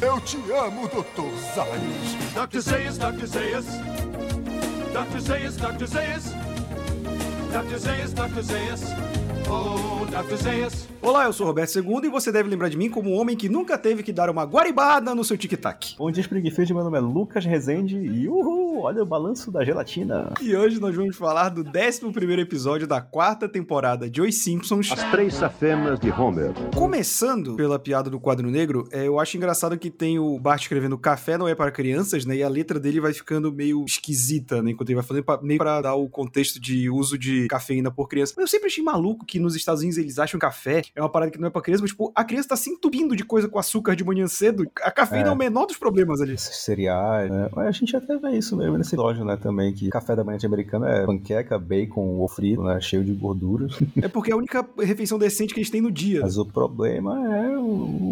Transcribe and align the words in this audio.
Eu 0.00 0.20
te 0.20 0.36
amo, 0.52 0.88
Dr. 0.88 1.30
Zayas. 1.54 2.48
Dr. 2.48 2.60
Zayas, 2.60 2.98
Dr. 2.98 3.26
Zayas. 3.26 3.66
Dr. 4.92 5.18
Zayas, 5.20 5.56
Dr. 5.56 5.86
Zayas. 5.86 6.24
Dr. 7.52 7.78
Zayas, 7.78 8.12
Dr. 8.12 8.42
Zayas. 8.42 8.82
Oh, 9.48 10.04
Dr. 10.06 10.36
Zayas. 10.36 10.88
Olá, 11.00 11.24
eu 11.24 11.32
sou 11.32 11.46
Roberto 11.46 11.78
II 11.78 12.06
e 12.06 12.08
você 12.08 12.32
deve 12.32 12.48
lembrar 12.48 12.68
de 12.68 12.76
mim 12.76 12.88
como 12.90 13.10
um 13.10 13.14
homem 13.14 13.36
que 13.36 13.48
nunca 13.48 13.76
teve 13.76 14.02
que 14.02 14.12
dar 14.12 14.30
uma 14.30 14.44
guaribada 14.44 15.14
no 15.14 15.22
seu 15.22 15.36
tic-tac. 15.36 15.94
Bom 15.98 16.10
dia, 16.10 16.22
Springfield. 16.22 16.74
Meu 16.74 16.84
nome 16.84 16.96
é 16.98 17.00
Lucas 17.00 17.44
Rezende 17.44 17.96
e 17.96 18.26
uhul, 18.28 18.63
olha 18.78 19.02
o 19.02 19.06
balanço 19.06 19.50
da 19.50 19.64
gelatina. 19.64 20.32
E 20.40 20.54
hoje 20.54 20.80
nós 20.80 20.94
vamos 20.94 21.16
falar 21.16 21.48
do 21.48 21.62
11 21.62 22.40
episódio 22.40 22.86
da 22.86 23.00
quarta 23.00 23.48
temporada 23.48 24.08
de 24.08 24.20
Os 24.20 24.42
Simpsons. 24.42 24.90
As 24.92 25.10
Três 25.10 25.34
Safenas 25.34 25.98
de 26.00 26.10
Homer. 26.10 26.52
Começando 26.74 27.56
pela 27.56 27.78
piada 27.78 28.10
do 28.10 28.20
quadro 28.20 28.50
negro, 28.50 28.86
é, 28.92 29.06
eu 29.06 29.18
acho 29.18 29.36
engraçado 29.36 29.78
que 29.78 29.90
tem 29.90 30.18
o 30.18 30.38
Bart 30.38 30.62
escrevendo 30.62 30.98
Café 30.98 31.36
não 31.38 31.48
é 31.48 31.54
para 31.54 31.70
crianças, 31.70 32.24
né? 32.24 32.36
E 32.36 32.42
a 32.42 32.48
letra 32.48 32.78
dele 32.78 33.00
vai 33.00 33.12
ficando 33.12 33.52
meio 33.52 33.84
esquisita, 33.84 34.62
né? 34.62 34.70
Enquanto 34.72 34.88
ele 34.90 34.96
vai 34.96 35.04
falando, 35.04 35.24
pra- 35.24 35.40
meio 35.42 35.58
pra 35.58 35.80
dar 35.80 35.94
o 35.94 36.08
contexto 36.08 36.60
de 36.60 36.88
uso 36.90 37.16
de 37.18 37.46
cafeína 37.48 37.90
por 37.90 38.08
criança. 38.08 38.32
Mas 38.36 38.42
eu 38.44 38.48
sempre 38.48 38.66
achei 38.66 38.82
maluco 38.82 39.24
que 39.24 39.38
nos 39.38 39.54
Estados 39.56 39.80
Unidos 39.82 39.98
eles 39.98 40.18
acham 40.18 40.38
café 40.38 40.82
é 40.94 41.00
uma 41.00 41.08
parada 41.10 41.30
que 41.30 41.38
não 41.38 41.48
é 41.48 41.50
pra 41.50 41.60
criança, 41.62 41.82
mas, 41.82 41.90
tipo, 41.90 42.12
a 42.14 42.24
criança 42.24 42.48
tá 42.50 42.56
se 42.56 42.70
entupindo 42.70 43.14
de 43.16 43.24
coisa 43.24 43.48
com 43.48 43.58
açúcar 43.58 43.94
de 43.96 44.04
manhã 44.04 44.26
cedo. 44.26 44.66
A 44.82 44.90
cafeína 44.90 45.28
é, 45.28 45.30
É. 45.30 45.32
o 45.32 45.36
menor 45.36 45.66
dos 45.66 45.76
problemas 45.76 46.20
ali. 46.20 46.36
Cereais, 46.38 47.30
né? 47.30 47.48
Mas 47.54 47.66
a 47.66 47.70
gente 47.72 47.96
até 47.96 48.16
vê 48.16 48.30
isso 48.38 48.56
mesmo 48.56 48.63
nesse 48.70 48.96
relógio, 48.96 49.24
né? 49.24 49.36
Também 49.36 49.72
que 49.72 49.88
café 49.90 50.14
da 50.16 50.24
manhã 50.24 50.38
de 50.38 50.46
americano 50.46 50.86
é 50.86 51.04
panqueca, 51.04 51.58
bacon, 51.58 52.16
ovo 52.16 52.28
frito, 52.28 52.62
né? 52.62 52.80
Cheio 52.80 53.04
de 53.04 53.12
gordura. 53.12 53.66
É 54.02 54.08
porque 54.08 54.30
é 54.30 54.34
a 54.34 54.36
única 54.36 54.66
refeição 54.80 55.18
decente 55.18 55.54
que 55.54 55.60
eles 55.60 55.70
têm 55.70 55.80
no 55.80 55.90
dia. 55.90 56.20
Mas 56.20 56.36
o 56.36 56.44
problema 56.44 57.36
é 57.36 57.56
o, 57.56 57.62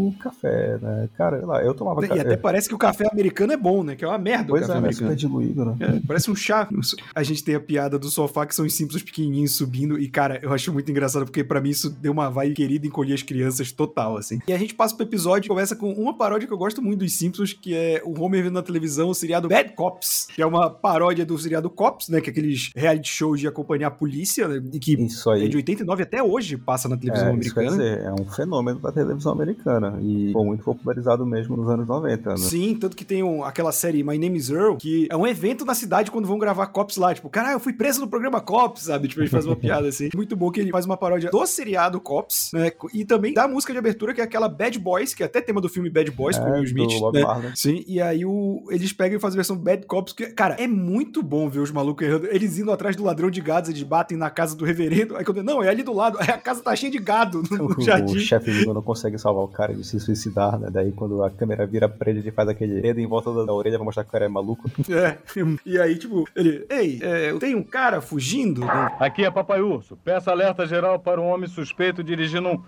o 0.09 0.15
café, 0.19 0.78
né? 0.80 1.09
Cara, 1.16 1.38
sei 1.38 1.47
lá, 1.47 1.62
eu 1.62 1.75
tomava 1.75 2.05
E 2.05 2.09
café. 2.09 2.20
até 2.20 2.37
parece 2.37 2.69
que 2.69 2.75
o 2.75 2.78
café 2.78 3.09
americano 3.11 3.52
é 3.52 3.56
bom, 3.56 3.83
né? 3.83 3.94
Que 3.97 4.05
é 4.05 4.09
uma 4.09 4.17
merda 4.19 4.48
Pois 4.48 4.64
o 4.64 4.67
café 4.67 4.75
é, 4.75 4.78
americano. 4.78 5.11
Super 5.11 5.17
diluído, 5.17 5.64
né? 5.64 5.77
É, 5.81 6.00
parece 6.06 6.31
um 6.31 6.36
chá. 6.36 6.69
A 7.14 7.22
gente 7.22 7.42
tem 7.44 7.55
a 7.55 7.61
piada 7.61 7.98
do 7.98 8.09
sofá 8.09 8.47
que 8.47 8.55
são 8.55 8.64
os 8.64 8.75
Simpsons 8.75 9.03
pequenininhos 9.03 9.53
subindo. 9.56 9.98
E, 9.98 10.09
cara, 10.09 10.39
eu 10.42 10.53
acho 10.53 10.72
muito 10.72 10.91
engraçado 10.91 11.25
porque 11.25 11.44
pra 11.44 11.61
mim 11.61 11.70
isso 11.70 11.91
deu 11.91 12.12
uma 12.12 12.31
vibe 12.31 12.55
querida 12.55 12.87
encolher 12.87 13.14
as 13.14 13.22
crianças 13.22 13.72
total, 13.72 14.16
assim. 14.16 14.39
E 14.47 14.53
a 14.53 14.59
gente 14.59 14.75
passa 14.75 14.94
pro 14.94 15.05
episódio 15.05 15.47
e 15.47 15.48
começa 15.48 15.75
com 15.77 15.92
uma 15.92 16.16
paródia 16.16 16.47
que 16.47 16.53
eu 16.53 16.59
gosto 16.59 16.81
muito 16.83 17.00
dos 17.00 17.12
Simpsons, 17.12 17.53
que 17.53 17.75
é 17.75 18.03
o 18.05 18.20
Homer 18.20 18.42
vendo 18.44 18.55
na 18.55 18.62
televisão 18.62 19.09
o 19.09 19.14
seriado 19.14 19.48
Bad 19.48 19.72
Cops, 19.75 20.28
que 20.34 20.41
é 20.42 20.46
uma 20.46 20.68
paródia 20.70 21.24
do 21.24 21.38
seriado 21.38 21.68
Cops, 21.70 22.08
né? 22.08 22.20
Que 22.20 22.30
é 22.30 22.32
aqueles 22.32 22.70
reality 22.74 23.08
shows 23.08 23.40
de 23.40 23.46
acompanhar 23.48 23.88
a 23.88 23.90
polícia, 23.90 24.46
né, 24.48 24.62
e 24.72 24.78
que 24.78 24.94
Isso 24.94 25.30
é 25.30 25.34
aí. 25.36 25.48
de 25.48 25.56
89 25.56 26.02
até 26.02 26.22
hoje 26.22 26.56
passa 26.56 26.88
na 26.88 26.96
televisão 26.96 27.28
É, 27.28 27.36
isso 27.38 27.54
quer 27.54 27.60
americana. 27.60 27.90
dizer, 27.94 28.06
é 28.06 28.12
um 28.12 28.24
fenômeno 28.30 28.78
da 28.80 28.92
televisão 28.92 29.32
americana 29.32 29.98
e 30.02 30.32
foi 30.32 30.44
muito 30.44 30.64
popularizado 30.64 31.24
mesmo 31.26 31.56
nos 31.56 31.68
anos 31.68 31.86
90, 31.86 32.30
né? 32.30 32.36
Sim, 32.36 32.76
tanto 32.78 32.96
que 32.96 33.04
tem 33.04 33.22
um- 33.22 33.44
aquela 33.44 33.72
série 33.72 34.02
My 34.02 34.18
Name 34.18 34.38
is 34.38 34.50
Earl, 34.50 34.76
que 34.76 35.06
é 35.10 35.16
um 35.16 35.26
evento 35.26 35.64
na 35.64 35.74
cidade 35.74 36.10
quando 36.10 36.26
vão 36.26 36.38
gravar 36.38 36.66
Cops 36.68 36.96
lá. 36.96 37.14
Tipo, 37.14 37.28
caralho, 37.28 37.56
eu 37.56 37.60
fui 37.60 37.72
preso 37.72 38.00
no 38.00 38.08
programa 38.08 38.40
Cops, 38.40 38.82
sabe? 38.84 39.08
Tipo, 39.08 39.20
ele 39.22 39.28
faz 39.30 39.46
uma 39.46 39.56
piada 39.56 39.88
assim. 39.88 40.08
Muito 40.14 40.36
bom 40.36 40.50
que 40.50 40.60
ele 40.60 40.70
faz 40.70 40.84
uma 40.86 40.96
paródia 40.96 41.30
do 41.30 41.46
seriado 41.46 42.00
Cops, 42.00 42.50
né? 42.52 42.70
E 42.92 43.04
também 43.04 43.32
da 43.34 43.46
música 43.48 43.72
de 43.72 43.78
abertura, 43.78 44.12
que 44.14 44.20
é 44.20 44.24
aquela 44.24 44.48
Bad 44.48 44.78
Boys, 44.78 45.14
que 45.14 45.22
é 45.22 45.26
até 45.26 45.40
tema 45.40 45.60
do 45.60 45.68
filme 45.68 45.88
Bad 45.90 46.10
Boys 46.10 46.38
com 46.38 46.44
o 46.44 46.48
É, 46.48 46.52
Will 46.52 46.60
do 46.62 46.66
Smith. 46.66 47.02
Né? 47.12 47.52
Sim, 47.54 47.84
e 47.86 48.00
aí 48.00 48.24
o, 48.24 48.64
eles 48.70 48.92
pegam 48.92 49.16
e 49.16 49.20
fazem 49.20 49.36
a 49.36 49.40
versão 49.40 49.56
Bad 49.56 49.86
Cops, 49.86 50.12
que, 50.12 50.26
cara, 50.33 50.56
é 50.58 50.66
muito 50.66 51.22
bom 51.22 51.48
ver 51.48 51.61
os 51.61 51.70
malucos 51.70 52.06
errando. 52.06 52.27
Eles 52.27 52.58
indo 52.58 52.72
atrás 52.72 52.97
do 52.97 53.05
ladrão 53.05 53.30
de 53.30 53.41
gados, 53.41 53.70
eles 53.70 53.83
batem 53.83 54.16
na 54.16 54.30
casa 54.30 54.56
do 54.56 54.64
reverendo. 54.64 55.16
Aí 55.16 55.25
quando, 55.25 55.42
não, 55.42 55.62
é 55.62 55.69
ali 55.69 55.83
do 55.83 55.92
lado, 55.92 56.19
aí 56.20 56.30
a 56.30 56.38
casa 56.38 56.62
tá 56.62 56.75
cheia 56.75 56.91
de 56.91 56.98
gado 56.98 57.42
no, 57.50 57.80
jardim. 57.80 58.16
o 58.16 58.20
chefe 58.20 58.50
Vigo 58.50 58.75
não 58.75 58.83
consegue 58.83 59.19
salvar 59.19 59.44
o 59.44 59.48
cara 59.48 59.75
de 59.75 59.84
se 59.84 59.98
suicidar, 60.00 60.58
né? 60.58 60.69
Daí 60.70 60.92
quando 60.92 61.22
a 61.22 61.30
câmera 61.30 61.66
vira 61.66 61.88
pra 61.88 62.10
ele, 62.10 62.20
ele 62.20 62.30
faz 62.30 62.48
aquele 62.48 62.80
dedo 62.80 63.00
em 63.00 63.06
volta 63.06 63.33
da, 63.33 63.44
da 63.44 63.53
orelha 63.53 63.77
pra 63.77 63.84
mostrar 63.84 64.05
que 64.05 64.08
o 64.08 64.12
cara 64.12 64.25
é 64.25 64.28
maluco. 64.28 64.70
É, 64.92 65.16
e 65.64 65.78
aí, 65.78 65.97
tipo, 65.97 66.28
ele, 66.36 66.66
ei, 66.69 66.98
é, 67.03 67.33
tem 67.38 67.55
um 67.55 67.62
cara 67.62 68.00
fugindo? 68.00 68.62
Aqui 68.99 69.25
é 69.25 69.31
Papai 69.31 69.60
Urso. 69.60 69.97
Peça 69.97 70.31
alerta 70.31 70.66
geral 70.66 70.99
para 70.99 71.20
um 71.20 71.26
homem 71.26 71.49
suspeito 71.49 72.04
dirigindo 72.04 72.49
um 72.49 72.62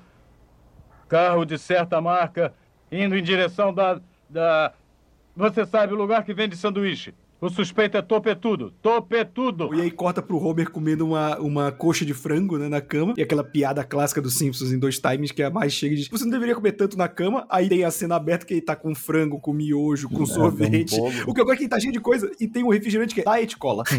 carro 1.08 1.44
de 1.44 1.58
certa 1.58 2.00
marca 2.00 2.52
indo 2.91 3.16
em 3.16 3.22
direção 3.22 3.72
da. 3.72 4.00
da. 4.28 4.72
Você 5.36 5.66
sabe 5.66 5.92
o 5.92 5.96
lugar 5.96 6.25
que 6.25 6.32
vende 6.32 6.56
sanduíche. 6.56 7.14
O 7.44 7.50
suspeito 7.50 7.97
é 7.97 8.03
topetudo. 8.03 8.72
Topetudo! 8.81 9.75
E 9.75 9.81
aí 9.82 9.91
corta 9.91 10.22
pro 10.22 10.38
Homer 10.43 10.71
comendo 10.71 11.06
uma, 11.06 11.38
uma 11.38 11.71
coxa 11.71 12.05
de 12.05 12.15
frango, 12.15 12.56
né, 12.56 12.69
na 12.69 12.81
cama. 12.81 13.12
E 13.19 13.22
aquela 13.22 13.44
piada 13.44 13.84
clássica 13.84 14.22
dos 14.22 14.34
Simpsons 14.34 14.72
em 14.72 14.78
dois 14.78 14.99
times, 14.99 15.31
que 15.31 15.43
é 15.43 15.47
a 15.47 15.50
mais 15.50 15.72
chega 15.72 15.94
e 15.94 15.99
diz, 15.99 16.09
você 16.09 16.25
não 16.25 16.31
deveria 16.32 16.55
comer 16.55 16.72
tanto 16.72 16.97
na 16.97 17.06
cama. 17.06 17.47
Aí 17.50 17.69
tem 17.69 17.84
a 17.84 17.91
cena 17.91 18.16
aberta 18.16 18.47
que 18.47 18.55
ele 18.55 18.60
tá 18.62 18.75
com 18.75 18.94
frango, 18.94 19.38
com 19.38 19.53
miojo, 19.53 20.09
com 20.09 20.25
sorvete. 20.25 20.97
tem 20.97 21.00
um 21.00 21.31
o 21.31 21.34
que 21.34 21.41
eu 21.41 21.44
gosto 21.44 21.53
é 21.55 21.56
que 21.56 21.62
ele 21.65 21.69
tá 21.69 21.78
cheio 21.78 21.93
de 21.93 22.00
coisa. 22.00 22.31
E 22.41 22.49
tem 22.49 22.65
um 22.65 22.71
refrigerante 22.71 23.15
que 23.15 23.21
é 23.21 23.25
diet 23.37 23.56
cola. 23.59 23.84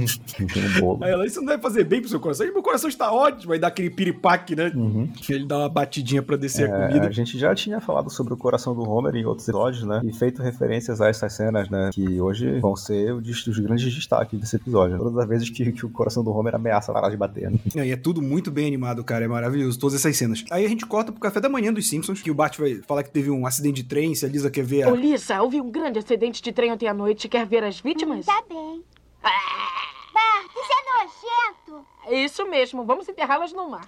Um 0.46 0.80
bolo. 0.80 1.04
Aí 1.04 1.12
ela, 1.12 1.26
isso 1.26 1.40
não 1.40 1.46
deve 1.48 1.62
fazer 1.62 1.84
bem 1.84 2.02
pro 2.02 2.10
seu 2.10 2.20
coração. 2.20 2.46
E 2.48 2.52
meu 2.52 2.64
coração 2.64 2.90
está 2.90 3.12
ótimo. 3.12 3.54
Aí 3.54 3.60
dá 3.60 3.68
aquele 3.68 3.90
piripaque, 3.90 4.56
né? 4.56 4.72
Uhum. 4.76 5.08
Que 5.08 5.34
ele 5.34 5.46
dá 5.46 5.60
uma 5.60 5.70
batidinha 5.70 6.22
pra 6.24 6.36
descer 6.36 6.70
a 6.72 6.76
É, 6.76 6.88
comida. 6.88 7.08
a 7.08 7.12
gente 7.12 7.38
já 7.38 7.54
tinha 7.54 7.80
falado 7.80 8.10
sobre 8.10 8.34
o 8.34 8.38
coração 8.38 8.74
do 8.76 8.82
Homer 8.90 9.16
em 9.16 9.26
outros 9.26 9.48
episódios, 9.48 9.84
né? 9.84 10.02
E 10.04 10.12
feito 10.14 10.42
referências 10.42 11.00
a 11.02 11.08
essas 11.10 11.34
cenas, 11.34 11.70
né? 11.70 11.90
Que 11.94 12.20
hoje 12.20 12.60
vão 12.60 12.76
ser 12.76 13.14
o 13.14 13.22
des- 13.44 13.48
os 13.48 13.60
grandes 13.60 13.94
destaques 13.94 14.40
desse 14.40 14.56
episódio. 14.56 14.98
Todas 14.98 15.18
as 15.18 15.28
vezes 15.28 15.50
que, 15.50 15.72
que 15.72 15.86
o 15.86 15.90
coração 15.90 16.24
do 16.24 16.32
Homer 16.32 16.56
ameaça 16.56 16.92
parar 16.94 17.10
de 17.10 17.18
bater. 17.18 17.50
Né? 17.52 17.60
E 17.88 17.92
é 17.92 17.96
tudo 17.98 18.22
muito 18.22 18.50
bem 18.52 18.68
animado, 18.68 19.04
cara. 19.04 19.26
É 19.26 19.28
maravilhoso. 19.28 19.80
Todas 19.80 19.96
essas 19.96 20.16
cenas. 20.18 20.44
Aí 20.52 20.66
a 20.66 20.70
gente 20.70 20.86
corta 20.86 21.12
pro 21.12 21.20
café 21.22 21.40
da 21.40 21.50
manhã 21.50 21.72
dos 21.74 21.88
Simpsons, 21.90 22.22
que 22.22 22.32
o 22.32 22.36
Bart 22.36 22.58
vai 22.58 22.76
falar 22.88 23.04
que 23.04 23.12
teve 23.12 23.30
um 23.32 23.46
acidente 23.46 23.82
de 23.82 23.84
trem, 23.90 24.14
se 24.16 24.26
a 24.26 24.30
Lisa 24.30 24.50
quer 24.52 24.64
ver 24.64 24.84
a. 24.84 24.92
Ô, 24.92 24.96
Lisa, 24.96 25.42
houve 25.42 25.60
um 25.62 25.70
grande 25.72 26.00
acidente 26.00 26.42
de 26.42 26.52
trem 26.52 26.72
ontem 26.72 26.88
à 26.88 26.94
noite. 26.94 27.28
Quer 27.28 27.46
ver 27.46 27.64
as 27.64 27.80
vítimas? 27.80 28.26
Tá 28.26 28.42
bem. 28.48 28.84
Bart, 29.24 30.52
isso 30.56 30.72
é 30.72 31.74
nojento. 31.74 31.86
Isso 32.26 32.50
mesmo, 32.50 32.86
vamos 32.86 33.08
enterrá-las 33.10 33.52
no 33.52 33.70
mar. 33.70 33.86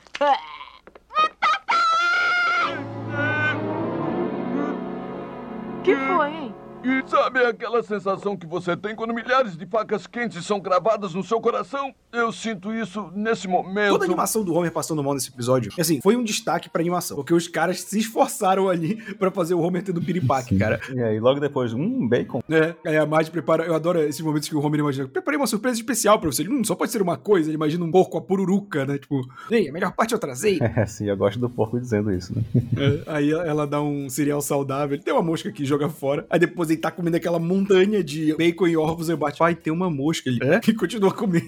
que 5.83 5.95
foi, 5.95 6.29
hein? 6.31 6.46
E 6.87 7.03
sabe 7.09 7.39
aquela 7.43 7.83
sensação 7.83 8.37
que 8.37 8.47
você 8.47 8.77
tem 8.77 8.95
quando 8.95 9.13
milhares 9.13 9.57
de 9.57 9.65
facas 9.65 10.07
quentes 10.07 10.45
são 10.45 10.61
cravadas 10.61 11.13
no 11.13 11.21
seu 11.21 11.41
coração? 11.41 11.93
Eu 12.13 12.31
sinto 12.31 12.73
isso 12.73 13.11
nesse 13.13 13.45
momento. 13.45 13.89
Toda 13.89 14.05
a 14.05 14.07
animação 14.07 14.41
do 14.41 14.53
Homer 14.53 14.71
passando 14.71 15.03
mal 15.03 15.13
nesse 15.13 15.29
episódio, 15.29 15.69
assim, 15.77 15.99
foi 15.99 16.15
um 16.15 16.23
destaque 16.23 16.69
pra 16.69 16.79
animação. 16.81 17.17
Porque 17.17 17.33
os 17.33 17.45
caras 17.49 17.81
se 17.81 17.99
esforçaram 17.99 18.69
ali 18.69 18.95
pra 19.19 19.29
fazer 19.29 19.53
o 19.53 19.59
Homer 19.59 19.83
tendo 19.83 20.01
piripaque, 20.01 20.57
cara. 20.57 20.79
E 20.93 21.01
aí, 21.03 21.19
logo 21.19 21.41
depois, 21.41 21.73
um 21.73 22.07
bacon. 22.07 22.41
É, 22.49 22.73
aí 22.85 22.95
a 22.95 23.05
Marge 23.05 23.31
prepara. 23.31 23.65
Eu 23.65 23.75
adoro 23.75 24.01
esses 24.01 24.21
momentos 24.21 24.47
que 24.47 24.55
o 24.55 24.65
Homer 24.65 24.79
imagina. 24.79 25.09
Preparei 25.09 25.37
uma 25.37 25.47
surpresa 25.47 25.75
especial 25.75 26.17
pra 26.17 26.31
você. 26.31 26.43
Ele, 26.43 26.53
hum, 26.53 26.63
só 26.63 26.73
pode 26.73 26.89
ser 26.93 27.01
uma 27.01 27.17
coisa. 27.17 27.49
Ele 27.49 27.57
imagina 27.57 27.83
um 27.83 27.91
porco, 27.91 28.17
a 28.17 28.21
pururuca, 28.21 28.85
né? 28.85 28.97
Tipo, 28.97 29.27
ei, 29.51 29.67
a 29.67 29.73
melhor 29.73 29.91
parte 29.91 30.13
eu 30.13 30.19
trazei. 30.19 30.57
É, 30.77 30.85
sim, 30.85 31.09
eu 31.09 31.17
gosto 31.17 31.39
do 31.39 31.49
porco 31.49 31.79
dizendo 31.79 32.13
isso, 32.13 32.35
né? 32.35 32.43
É, 32.77 33.01
aí 33.07 33.31
ela 33.31 33.65
dá 33.65 33.81
um 33.81 34.07
cereal 34.09 34.39
saudável. 34.41 34.95
Ele 34.95 35.01
tem 35.01 35.11
uma 35.11 35.23
mosca 35.23 35.49
aqui, 35.49 35.65
joga 35.65 35.89
fora. 35.89 36.23
Aí 36.29 36.37
depois 36.37 36.69
ele 36.69 36.76
tá 36.77 36.91
comendo 36.91 37.17
aquela 37.17 37.39
montanha 37.39 38.03
de 38.03 38.35
bacon 38.35 38.67
e 38.67 38.77
ovos. 38.77 39.09
Aí 39.09 39.15
bate, 39.15 39.39
pai, 39.39 39.55
tem 39.55 39.71
uma 39.73 39.89
mosca 39.89 40.29
ali. 40.29 40.39
É? 40.41 40.59
E 40.67 40.73
continua 40.73 41.11
comendo. 41.13 41.47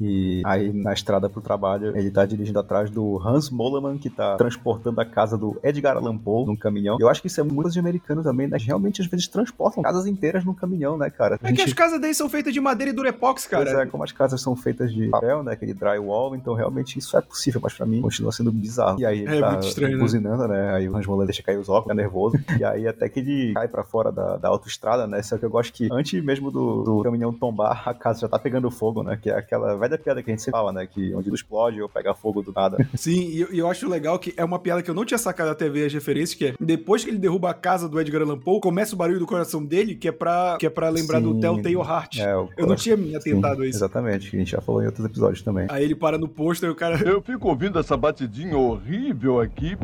E 0.00 0.42
aí, 0.44 0.72
na 0.72 0.92
estrada 0.92 1.28
pro 1.28 1.40
trabalho, 1.40 1.96
ele 1.96 2.10
tá 2.10 2.24
dirigindo 2.24 2.58
atrás 2.58 2.90
do 2.90 3.18
Hans 3.24 3.50
Moleman, 3.50 3.98
que 3.98 4.08
tá 4.08 4.36
transportando 4.36 5.00
a 5.00 5.04
casa 5.04 5.36
do 5.36 5.58
Edgar 5.62 5.96
Allan 5.96 6.16
Poe 6.16 6.46
num 6.46 6.56
caminhão. 6.56 6.96
Eu 7.00 7.08
acho 7.08 7.20
que 7.20 7.26
isso 7.26 7.40
é 7.40 7.44
muito 7.44 7.70
de 7.70 7.78
americano 7.78 8.22
também, 8.22 8.46
né? 8.48 8.56
Realmente, 8.60 9.00
às 9.02 9.06
vezes, 9.08 9.26
transportam 9.28 9.82
casas 9.82 10.06
inteiras 10.06 10.44
num 10.44 10.54
caminhão, 10.54 10.96
né, 10.96 11.10
cara? 11.10 11.38
A 11.42 11.48
É 11.48 11.52
que 11.52 11.62
as 11.62 11.72
casas 11.72 12.00
deles 12.00 12.16
são 12.16 12.28
feitas 12.28 12.52
de 12.52 12.60
madeira 12.60 12.92
e 12.92 12.94
durepox, 12.94 13.46
cara. 13.46 13.64
Pois 13.64 13.76
é, 13.78 13.86
como 13.86 14.04
as 14.04 14.12
casas 14.12 14.40
são 14.40 14.54
feitas 14.56 14.92
de 14.92 15.08
papel, 15.08 15.42
né? 15.42 15.52
Aquele 15.52 15.74
drywall, 15.74 16.34
então 16.36 16.54
realmente 16.54 16.98
isso 16.98 17.16
é 17.16 17.20
possível, 17.20 17.60
mas 17.62 17.74
pra 17.74 17.84
mim 17.86 18.00
continua 18.00 18.32
sendo 18.32 18.50
bizarro. 18.52 19.00
E 19.00 19.04
aí 19.06 19.20
ele 19.20 19.36
É 19.36 19.40
tá 19.40 19.50
muito 19.52 19.66
estranho, 19.68 19.96
né? 19.96 20.02
buzinando, 20.02 20.48
né? 20.48 20.74
Aí 20.74 20.88
o 20.88 20.96
Hans 20.96 21.06
Moleman 21.06 21.26
deixa 21.26 21.42
cair 21.42 21.58
os 21.58 21.68
óculos, 21.68 21.84
fica 21.84 21.94
nervoso. 21.94 22.36
e 22.58 22.64
aí 22.64 22.86
até 22.86 23.08
que 23.08 23.20
ele 23.20 23.52
cai 23.54 23.68
pra 23.68 23.82
fora 23.84 24.10
da, 24.12 24.36
da 24.36 24.48
autoestrada, 24.62 25.06
né? 25.06 25.20
Só 25.22 25.36
que 25.36 25.44
eu 25.44 25.50
gosto 25.50 25.72
que 25.72 25.88
antes 25.90 26.22
mesmo 26.22 26.50
do, 26.50 26.82
do 26.82 27.02
caminhão 27.02 27.32
tombar, 27.32 27.88
a 27.88 27.92
casa 27.92 28.20
já 28.20 28.28
tá 28.28 28.38
pegando 28.38 28.70
fogo, 28.70 29.02
né? 29.02 29.18
Que 29.20 29.30
é 29.30 29.36
aquela 29.36 29.76
velha 29.76 29.98
piada 29.98 30.22
que 30.22 30.30
a 30.30 30.32
gente 30.32 30.42
sempre 30.42 30.58
fala, 30.58 30.72
né? 30.72 30.86
Que 30.86 31.12
onde 31.14 31.24
tudo 31.24 31.34
explode 31.34 31.82
ou 31.82 31.88
pega 31.88 32.14
fogo 32.14 32.42
do 32.42 32.52
nada. 32.52 32.86
Sim, 32.94 33.28
e 33.28 33.40
eu, 33.40 33.48
eu 33.52 33.70
acho 33.70 33.88
legal 33.88 34.18
que 34.18 34.32
é 34.36 34.44
uma 34.44 34.58
piada 34.58 34.82
que 34.82 34.90
eu 34.90 34.94
não 34.94 35.04
tinha 35.04 35.18
sacado 35.18 35.50
até 35.50 35.68
ver 35.68 35.86
as 35.86 35.92
referências, 35.92 36.36
que 36.36 36.46
é 36.46 36.54
depois 36.60 37.04
que 37.04 37.10
ele 37.10 37.18
derruba 37.18 37.50
a 37.50 37.54
casa 37.54 37.88
do 37.88 38.00
Edgar 38.00 38.22
Allan 38.22 38.38
Poe, 38.38 38.60
começa 38.60 38.94
o 38.94 38.98
barulho 38.98 39.18
do 39.18 39.26
coração 39.26 39.64
dele, 39.64 39.94
que 39.94 40.08
é 40.08 40.12
pra, 40.12 40.56
que 40.58 40.66
é 40.66 40.70
pra 40.70 40.88
lembrar 40.88 41.20
do 41.20 41.34
Sim. 41.34 41.40
Telltale 41.40 41.74
Heart. 41.74 42.18
É, 42.18 42.36
o 42.36 42.48
eu 42.56 42.66
não 42.66 42.76
tinha 42.76 42.96
me 42.96 43.16
atentado 43.16 43.56
Sim, 43.56 43.62
a 43.62 43.66
isso. 43.66 43.78
Exatamente, 43.78 44.36
a 44.36 44.38
gente 44.38 44.50
já 44.50 44.60
falou 44.60 44.82
em 44.82 44.86
outros 44.86 45.04
episódios 45.04 45.42
também. 45.42 45.66
Aí 45.70 45.84
ele 45.84 45.94
para 45.94 46.18
no 46.18 46.28
posto 46.28 46.66
e 46.66 46.68
o 46.68 46.74
cara. 46.74 47.00
Eu 47.02 47.20
fico 47.22 47.48
ouvindo 47.48 47.78
essa 47.78 47.96
batidinha 47.96 48.56
horrível 48.56 49.40
aqui. 49.40 49.76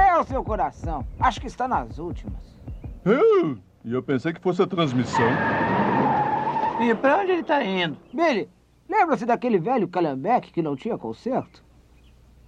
É 0.00 0.18
o 0.18 0.24
seu 0.24 0.42
coração. 0.42 1.06
Acho 1.18 1.40
que 1.40 1.46
está 1.46 1.68
nas 1.68 1.98
últimas. 1.98 2.56
Ah, 3.04 3.56
E 3.84 3.92
eu 3.92 4.02
pensei 4.02 4.32
que 4.32 4.40
fosse 4.40 4.62
a 4.62 4.66
transmissão. 4.66 5.28
E 6.80 6.94
pra 6.94 7.18
onde 7.18 7.32
ele 7.32 7.42
tá 7.42 7.62
indo? 7.62 7.96
Billy, 8.12 8.48
lembra-se 8.88 9.26
daquele 9.26 9.58
velho 9.58 9.88
calhambeque 9.88 10.52
que 10.52 10.62
não 10.62 10.74
tinha 10.76 10.96
conserto? 10.98 11.62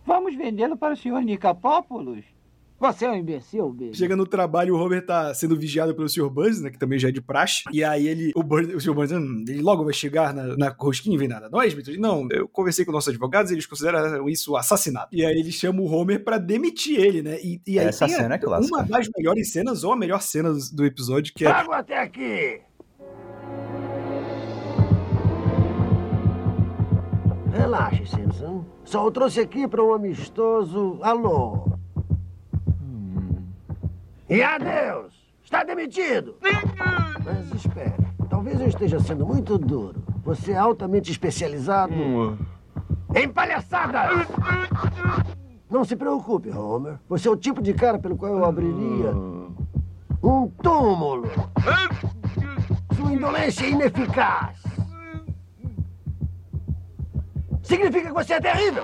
Vamos 0.05 0.35
vendê-lo 0.35 0.77
para 0.77 0.95
o 0.95 0.97
senhor 0.97 1.21
Nicapópolis? 1.23 2.25
Você 2.83 3.05
é 3.05 3.11
um 3.11 3.15
imbecil, 3.15 3.71
Billy. 3.73 3.95
Chega 3.95 4.17
no 4.17 4.27
trabalho, 4.27 4.75
o 4.75 4.77
Homer 4.77 5.07
tá 5.07 5.33
sendo 5.35 5.57
vigiado 5.57 5.95
pelo 5.95 6.09
Sr. 6.09 6.29
Burns, 6.29 6.61
né? 6.61 6.69
Que 6.69 6.77
também 6.77 6.99
já 6.99 7.11
é 7.11 7.13
de 7.13 7.21
praxe. 7.21 7.63
E 7.71 7.85
aí 7.85 8.09
ele, 8.09 8.33
o, 8.35 8.43
Burns, 8.43 8.75
o 8.75 8.81
Sr. 8.81 8.93
Burns, 8.93 9.13
hum, 9.13 9.45
ele 9.47 9.63
logo 9.63 9.85
vai 9.85 9.95
chegar 9.95 10.35
na, 10.35 10.57
na 10.57 10.75
rosquinha 10.77 11.15
e 11.15 11.19
vem 11.19 11.29
nada. 11.29 11.49
Nós, 11.49 11.73
Beatles? 11.73 11.97
Não, 12.01 12.27
eu 12.33 12.49
conversei 12.49 12.85
com 12.85 12.91
nossos 12.91 13.11
advogados 13.11 13.53
e 13.53 13.55
eles 13.55 13.67
consideram 13.67 14.29
isso 14.29 14.57
assassinato. 14.57 15.15
E 15.15 15.25
aí 15.25 15.39
ele 15.39 15.53
chama 15.53 15.81
o 15.81 15.85
Homer 15.87 16.25
pra 16.25 16.39
demitir 16.39 16.99
ele, 16.99 17.23
né? 17.23 17.39
E, 17.41 17.61
e 17.65 17.79
aí 17.79 17.87
Essa 17.87 18.07
tem 18.07 18.17
a- 18.17 18.19
cena 18.19 18.35
é 18.35 18.39
clássica. 18.39 18.75
uma 18.77 18.85
das 18.85 19.09
melhores 19.17 19.53
cenas, 19.53 19.85
ou 19.85 19.93
a 19.93 19.97
melhor 19.97 20.21
cena 20.21 20.53
do, 20.73 20.85
episódio, 20.85 21.33
que 21.37 21.45
é 21.47 21.51
Trago 21.51 21.73
até 21.73 22.03
aqui! 22.03 22.63
Relaxe, 27.53 28.07
Simpson. 28.07 28.65
Só 28.85 29.07
o 29.07 29.11
trouxe 29.13 29.39
aqui 29.41 29.69
para 29.69 29.85
um 29.85 29.93
amistoso 29.95 30.99
alô. 31.03 31.79
E 34.33 34.43
adeus! 34.43 35.13
Está 35.45 35.63
demitido! 35.63 36.37
Mas 37.23 37.55
espere, 37.55 37.93
talvez 38.31 38.59
eu 38.59 38.67
esteja 38.67 38.99
sendo 38.99 39.27
muito 39.27 39.59
duro. 39.59 40.03
Você 40.25 40.53
é 40.53 40.57
altamente 40.57 41.13
especializado 41.13 41.93
em 43.15 43.29
palhaçadas! 43.29 44.27
Não 45.71 45.85
se 45.85 45.95
preocupe, 45.97 46.49
Homer. 46.49 46.99
Você 47.11 47.29
é 47.29 47.31
o 47.31 47.37
tipo 47.37 47.61
de 47.61 47.75
cara 47.75 47.99
pelo 47.99 48.17
qual 48.17 48.33
eu 48.33 48.43
abriria 48.43 49.13
um 50.23 50.49
túmulo. 50.63 51.31
Sua 52.97 53.13
indolência 53.13 53.67
é 53.67 53.71
ineficaz. 53.71 54.57
Significa 57.63 58.07
que 58.07 58.15
você 58.15 58.33
é 58.33 58.41
terrível. 58.41 58.83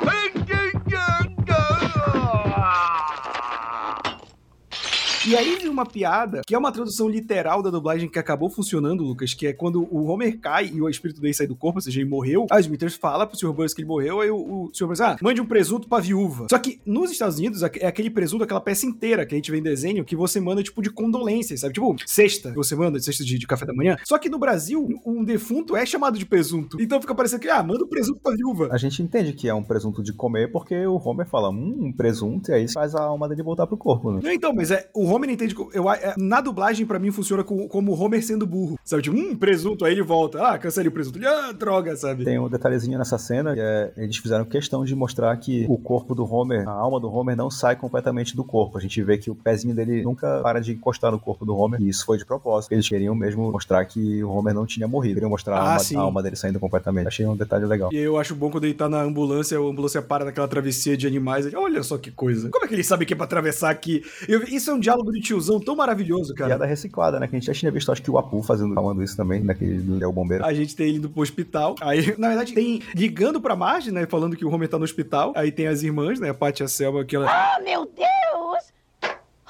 E 5.28 5.36
aí 5.36 5.56
vem 5.56 5.68
uma 5.68 5.84
piada, 5.84 6.40
que 6.46 6.54
é 6.54 6.58
uma 6.58 6.72
tradução 6.72 7.06
literal 7.06 7.62
da 7.62 7.68
dublagem 7.68 8.08
que 8.08 8.18
acabou 8.18 8.48
funcionando, 8.48 9.04
Lucas, 9.04 9.34
que 9.34 9.46
é 9.46 9.52
quando 9.52 9.82
o 9.94 10.06
Homer 10.06 10.40
cai 10.40 10.70
e 10.72 10.80
o 10.80 10.88
espírito 10.88 11.20
dele 11.20 11.34
sai 11.34 11.46
do 11.46 11.54
corpo, 11.54 11.76
ou 11.76 11.82
seja, 11.82 12.00
ele 12.00 12.08
morreu. 12.08 12.46
A 12.50 12.58
Smithers 12.60 12.94
fala 12.94 13.26
pro 13.26 13.36
Sr. 13.36 13.52
Burns 13.52 13.74
que 13.74 13.82
ele 13.82 13.88
morreu, 13.88 14.22
aí 14.22 14.30
o, 14.30 14.38
o 14.38 14.70
Sr. 14.72 14.86
Burns, 14.86 15.02
ah, 15.02 15.18
mande 15.20 15.38
um 15.38 15.44
presunto 15.44 15.86
pra 15.86 15.98
viúva. 15.98 16.46
Só 16.48 16.58
que 16.58 16.80
nos 16.86 17.10
Estados 17.10 17.36
Unidos 17.36 17.62
é 17.62 17.86
aquele 17.86 18.08
presunto, 18.08 18.42
aquela 18.42 18.58
peça 18.58 18.86
inteira 18.86 19.26
que 19.26 19.34
a 19.34 19.36
gente 19.36 19.50
vê 19.50 19.58
em 19.58 19.62
desenho, 19.62 20.02
que 20.02 20.16
você 20.16 20.40
manda 20.40 20.62
tipo 20.62 20.80
de 20.80 20.88
condolências, 20.88 21.60
sabe? 21.60 21.74
Tipo, 21.74 21.94
sexta, 22.06 22.48
que 22.48 22.56
você 22.56 22.74
manda, 22.74 22.98
cesta 22.98 23.22
de, 23.22 23.38
de 23.38 23.46
café 23.46 23.66
da 23.66 23.74
manhã. 23.74 23.98
Só 24.04 24.16
que 24.16 24.30
no 24.30 24.38
Brasil, 24.38 24.88
um 25.04 25.22
defunto 25.22 25.76
é 25.76 25.84
chamado 25.84 26.18
de 26.18 26.24
presunto. 26.24 26.80
Então 26.80 27.02
fica 27.02 27.14
parecendo 27.14 27.42
que, 27.42 27.50
ah, 27.50 27.62
manda 27.62 27.84
um 27.84 27.88
presunto 27.88 28.18
pra 28.22 28.34
viúva. 28.34 28.70
A 28.72 28.78
gente 28.78 29.02
entende 29.02 29.34
que 29.34 29.46
é 29.46 29.52
um 29.52 29.62
presunto 29.62 30.02
de 30.02 30.14
comer 30.14 30.50
porque 30.50 30.86
o 30.86 30.96
Homer 30.96 31.28
fala, 31.28 31.50
hum, 31.50 31.76
um 31.78 31.92
presunto, 31.92 32.50
e 32.50 32.54
aí 32.54 32.72
faz 32.72 32.94
a 32.94 33.02
alma 33.02 33.28
dele 33.28 33.42
voltar 33.42 33.66
pro 33.66 33.76
corpo, 33.76 34.10
né? 34.10 34.20
Não, 34.24 34.32
então, 34.32 34.54
mas 34.54 34.70
é, 34.70 34.88
o 34.94 35.04
Homer 35.04 35.17
entende. 35.26 35.54
co- 35.54 35.70
Eu, 35.72 35.90
é, 35.90 36.14
na 36.16 36.40
dublagem, 36.40 36.86
pra 36.86 36.98
mim, 36.98 37.10
funciona 37.10 37.42
com- 37.44 37.66
como 37.68 37.92
o 37.92 38.00
Homer 38.00 38.22
sendo 38.24 38.46
burro. 38.46 38.78
Sabe? 38.84 39.02
Tipo, 39.02 39.16
hum, 39.16 39.36
presunto. 39.36 39.84
Aí 39.84 39.92
ele 39.92 40.02
volta. 40.02 40.42
Ah, 40.46 40.58
cancelei 40.58 40.88
o 40.88 40.92
presunto. 40.92 41.18
Ele, 41.18 41.26
ah, 41.26 41.52
droga, 41.52 41.96
sabe? 41.96 42.24
Tem 42.24 42.38
um 42.38 42.48
detalhezinho 42.48 42.98
nessa 42.98 43.18
cena 43.18 43.54
que 43.54 43.60
é, 43.60 43.92
eles 43.96 44.16
fizeram 44.16 44.44
questão 44.44 44.84
de 44.84 44.94
mostrar 44.94 45.36
que 45.36 45.66
o 45.68 45.76
corpo 45.78 46.14
do 46.14 46.24
Homer, 46.32 46.68
a 46.68 46.72
alma 46.72 47.00
do 47.00 47.10
Homer 47.12 47.36
não 47.36 47.50
sai 47.50 47.76
completamente 47.76 48.34
do 48.36 48.44
corpo. 48.44 48.78
A 48.78 48.80
gente 48.80 49.02
vê 49.02 49.18
que 49.18 49.30
o 49.30 49.34
pezinho 49.34 49.74
dele 49.74 50.02
nunca 50.02 50.40
para 50.42 50.60
de 50.60 50.72
encostar 50.72 51.10
no 51.12 51.18
corpo 51.18 51.44
do 51.44 51.56
Homer, 51.56 51.80
e 51.80 51.88
isso 51.88 52.04
foi 52.04 52.18
de 52.18 52.24
propósito. 52.24 52.72
Eles 52.72 52.88
queriam 52.88 53.14
mesmo 53.14 53.50
mostrar 53.50 53.84
que 53.84 54.22
o 54.22 54.30
Homer 54.30 54.54
não 54.54 54.66
tinha 54.66 54.86
morrido, 54.88 55.14
queriam 55.14 55.30
mostrar 55.30 55.56
a, 55.56 55.58
Ah, 55.60 55.68
alma, 55.70 55.78
sim. 55.80 55.96
a 55.96 56.00
alma 56.00 56.22
dele 56.22 56.36
saindo 56.36 56.58
completamente. 56.60 57.08
Achei 57.08 57.26
um 57.26 57.36
detalhe 57.36 57.64
legal. 57.66 57.92
E 57.92 57.96
eu 57.96 58.16
acho 58.18 58.34
bom 58.34 58.50
quando 58.50 58.64
ele 58.64 58.74
tá 58.74 58.88
na 58.88 59.02
ambulância, 59.02 59.58
a 59.58 59.60
ambulância 59.60 60.00
para 60.02 60.24
naquela 60.24 60.48
travessia 60.48 60.96
de 60.96 61.06
animais. 61.06 61.46
Ele, 61.46 61.56
Olha 61.56 61.82
só 61.82 61.98
que 61.98 62.10
coisa. 62.10 62.48
Como 62.50 62.64
é 62.64 62.68
que 62.68 62.74
ele 62.74 62.84
sabe 62.84 63.04
que 63.04 63.12
é 63.12 63.16
pra 63.16 63.24
atravessar 63.24 63.70
aqui? 63.70 64.02
Eu- 64.28 64.42
isso 64.44 64.70
é 64.70 64.74
um 64.74 64.78
diálogo 64.80 65.07
de 65.12 65.20
tiozão 65.20 65.60
tão 65.60 65.76
maravilhoso, 65.76 66.34
cara. 66.34 66.50
Piada 66.50 66.66
reciclada, 66.66 67.18
né? 67.18 67.26
Que 67.26 67.36
a 67.36 67.38
gente 67.38 67.46
já 67.46 67.54
tinha 67.54 67.70
visto, 67.70 67.90
acho 67.90 68.02
que 68.02 68.10
o 68.10 68.18
Apu 68.18 68.42
fazendo, 68.42 68.74
falando 68.74 69.02
isso 69.02 69.16
também, 69.16 69.42
naquele 69.42 69.78
do 69.80 69.98
Léo 69.98 70.12
Bombeiro. 70.12 70.44
A 70.44 70.52
gente 70.52 70.74
tem 70.74 70.88
ele 70.88 70.98
indo 70.98 71.08
pro 71.08 71.22
hospital. 71.22 71.76
Aí, 71.80 72.14
na 72.18 72.28
verdade, 72.28 72.52
tem 72.52 72.82
ligando 72.94 73.40
pra 73.40 73.56
Marge, 73.56 73.90
né? 73.90 74.06
Falando 74.06 74.36
que 74.36 74.44
o 74.44 74.52
Homer 74.52 74.68
tá 74.68 74.78
no 74.78 74.84
hospital. 74.84 75.32
Aí 75.36 75.52
tem 75.52 75.66
as 75.66 75.82
irmãs, 75.82 76.20
né? 76.20 76.30
A 76.30 76.34
Paty 76.34 76.62
e 76.62 76.64
a 76.64 76.68
Selma, 76.68 77.04
que 77.04 77.16
ela. 77.16 77.56
Oh, 77.58 77.62
meu 77.62 77.84
Deus! 77.86 78.72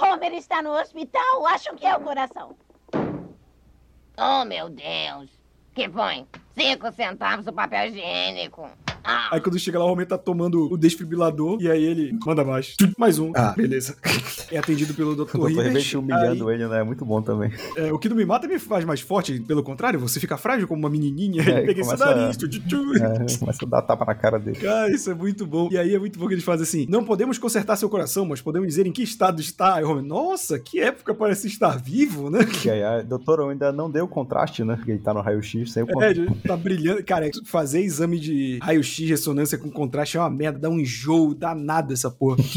Homer 0.00 0.32
está 0.34 0.62
no 0.62 0.70
hospital. 0.70 1.46
Acham 1.46 1.74
que 1.74 1.86
é 1.86 1.96
o 1.96 2.00
coração. 2.00 2.54
Oh, 4.16 4.44
meu 4.44 4.68
Deus. 4.68 5.30
Que 5.74 5.88
foi? 5.88 6.26
Cinco 6.56 6.90
centavos 6.92 7.46
o 7.46 7.52
papel 7.52 7.86
higiênico. 7.88 8.68
Ah, 9.04 9.28
Aí 9.32 9.40
quando 9.40 9.58
chega 9.58 9.78
lá, 9.78 9.84
o 9.84 9.92
Homer 9.92 10.06
tá 10.06 10.16
tomando 10.18 10.72
o 10.72 10.76
desfibrilador. 10.76 11.58
E 11.60 11.70
aí 11.70 11.82
ele 11.84 12.16
manda 12.24 12.44
mais. 12.44 12.74
Mais 12.98 13.18
um. 13.18 13.32
Ah, 13.34 13.52
beleza. 13.56 13.96
É 14.50 14.56
atendido 14.56 14.94
pelo 14.94 15.14
Dr. 15.14 15.36
O. 15.38 15.44
Rivers 15.44 15.92
humilhando 15.92 16.50
ele, 16.50 16.66
né? 16.66 16.80
É 16.80 16.82
muito 16.82 17.04
bom 17.04 17.20
também. 17.20 17.52
É, 17.76 17.92
o 17.92 17.98
que 17.98 18.08
não 18.08 18.16
me 18.16 18.24
mata 18.24 18.48
me 18.48 18.58
faz 18.58 18.82
mais 18.82 18.98
forte, 19.02 19.38
pelo 19.40 19.62
contrário, 19.62 20.00
você 20.00 20.18
fica 20.18 20.38
frágil 20.38 20.66
como 20.66 20.80
uma 20.80 20.88
menininha. 20.88 21.42
É, 21.42 21.58
Ele 21.58 21.66
pega 21.66 21.80
esse 21.82 21.96
nariz. 21.98 22.36
tchu, 22.38 22.48
tchu, 22.48 22.60
tchu. 22.66 22.96
É, 22.96 23.36
começa 23.38 23.66
a 23.66 23.68
dar 23.68 23.82
tapa 23.82 24.06
na 24.06 24.14
cara 24.14 24.38
dele. 24.38 24.56
Cara, 24.58 24.90
isso 24.90 25.10
é 25.10 25.14
muito 25.14 25.46
bom. 25.46 25.68
E 25.70 25.76
aí 25.76 25.94
é 25.94 25.98
muito 25.98 26.18
bom 26.18 26.26
que 26.26 26.32
eles 26.32 26.44
fazem 26.44 26.62
assim: 26.62 26.86
não 26.88 27.04
podemos 27.04 27.36
consertar 27.36 27.76
seu 27.76 27.90
coração, 27.90 28.24
mas 28.24 28.40
podemos 28.40 28.66
dizer 28.68 28.86
em 28.86 28.92
que 28.92 29.02
estado 29.02 29.38
está. 29.38 29.74
Aí 29.74 29.84
o 29.84 29.90
Homer, 29.90 30.02
nossa, 30.02 30.58
que 30.58 30.80
época 30.80 31.12
parece 31.14 31.46
estar 31.46 31.76
vivo, 31.78 32.30
né? 32.30 32.38
E 32.64 32.70
aí 32.70 32.82
a 32.82 33.02
doutora 33.02 33.50
ainda 33.50 33.70
não 33.70 33.90
deu 33.90 34.08
contraste, 34.08 34.64
né? 34.64 34.76
Porque 34.76 34.92
ele 34.92 35.00
tá 35.00 35.12
no 35.12 35.20
raio-x 35.20 35.72
sem 35.72 35.82
o 35.82 35.86
É, 35.90 35.92
contraste. 35.92 36.26
tá 36.46 36.56
brilhando. 36.56 37.04
Cara, 37.04 37.28
fazer 37.44 37.82
exame 37.82 38.18
de 38.18 38.58
raio-x, 38.62 38.87
ressonância 39.06 39.58
com 39.58 39.70
contraste 39.70 40.16
é 40.16 40.20
uma 40.20 40.30
merda, 40.30 40.58
dá 40.58 40.68
um 40.68 40.80
enjoo 40.80 41.34
danado 41.34 41.92
essa 41.92 42.10
porra. 42.10 42.38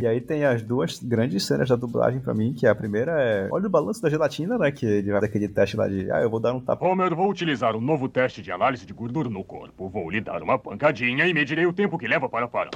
E 0.00 0.06
aí 0.06 0.20
tem 0.20 0.44
as 0.44 0.62
duas 0.62 0.98
grandes 1.02 1.44
cenas 1.44 1.68
da 1.68 1.76
dublagem 1.76 2.20
pra 2.20 2.32
mim, 2.32 2.52
que 2.52 2.66
a 2.66 2.74
primeira 2.74 3.12
é. 3.20 3.48
Olha 3.50 3.66
o 3.66 3.70
balanço 3.70 4.00
da 4.00 4.08
gelatina, 4.08 4.56
né? 4.56 4.70
Que 4.70 4.86
ele 4.86 5.10
vai 5.10 5.20
daquele 5.20 5.48
teste 5.48 5.76
lá 5.76 5.88
de. 5.88 6.10
Ah, 6.10 6.20
eu 6.22 6.30
vou 6.30 6.40
dar 6.40 6.52
um 6.54 6.60
tapa. 6.60 6.86
Homer, 6.86 7.14
vou 7.14 7.28
utilizar 7.28 7.76
um 7.76 7.80
novo 7.80 8.08
teste 8.08 8.42
de 8.42 8.50
análise 8.50 8.86
de 8.86 8.92
gordura 8.92 9.28
no 9.28 9.44
corpo. 9.44 9.88
Vou 9.88 10.10
lhe 10.10 10.20
dar 10.20 10.42
uma 10.42 10.58
pancadinha 10.58 11.26
e 11.26 11.34
medirei 11.34 11.66
o 11.66 11.72
tempo 11.72 11.98
que 11.98 12.06
leva 12.06 12.28
para 12.28 12.48
parar. 12.48 12.70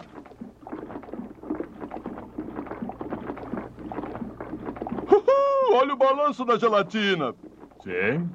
Olha 5.73 5.95
o 5.95 5.97
balanço 5.97 6.45
da 6.45 6.59
gelatina. 6.59 7.35
Sim. 7.83 8.29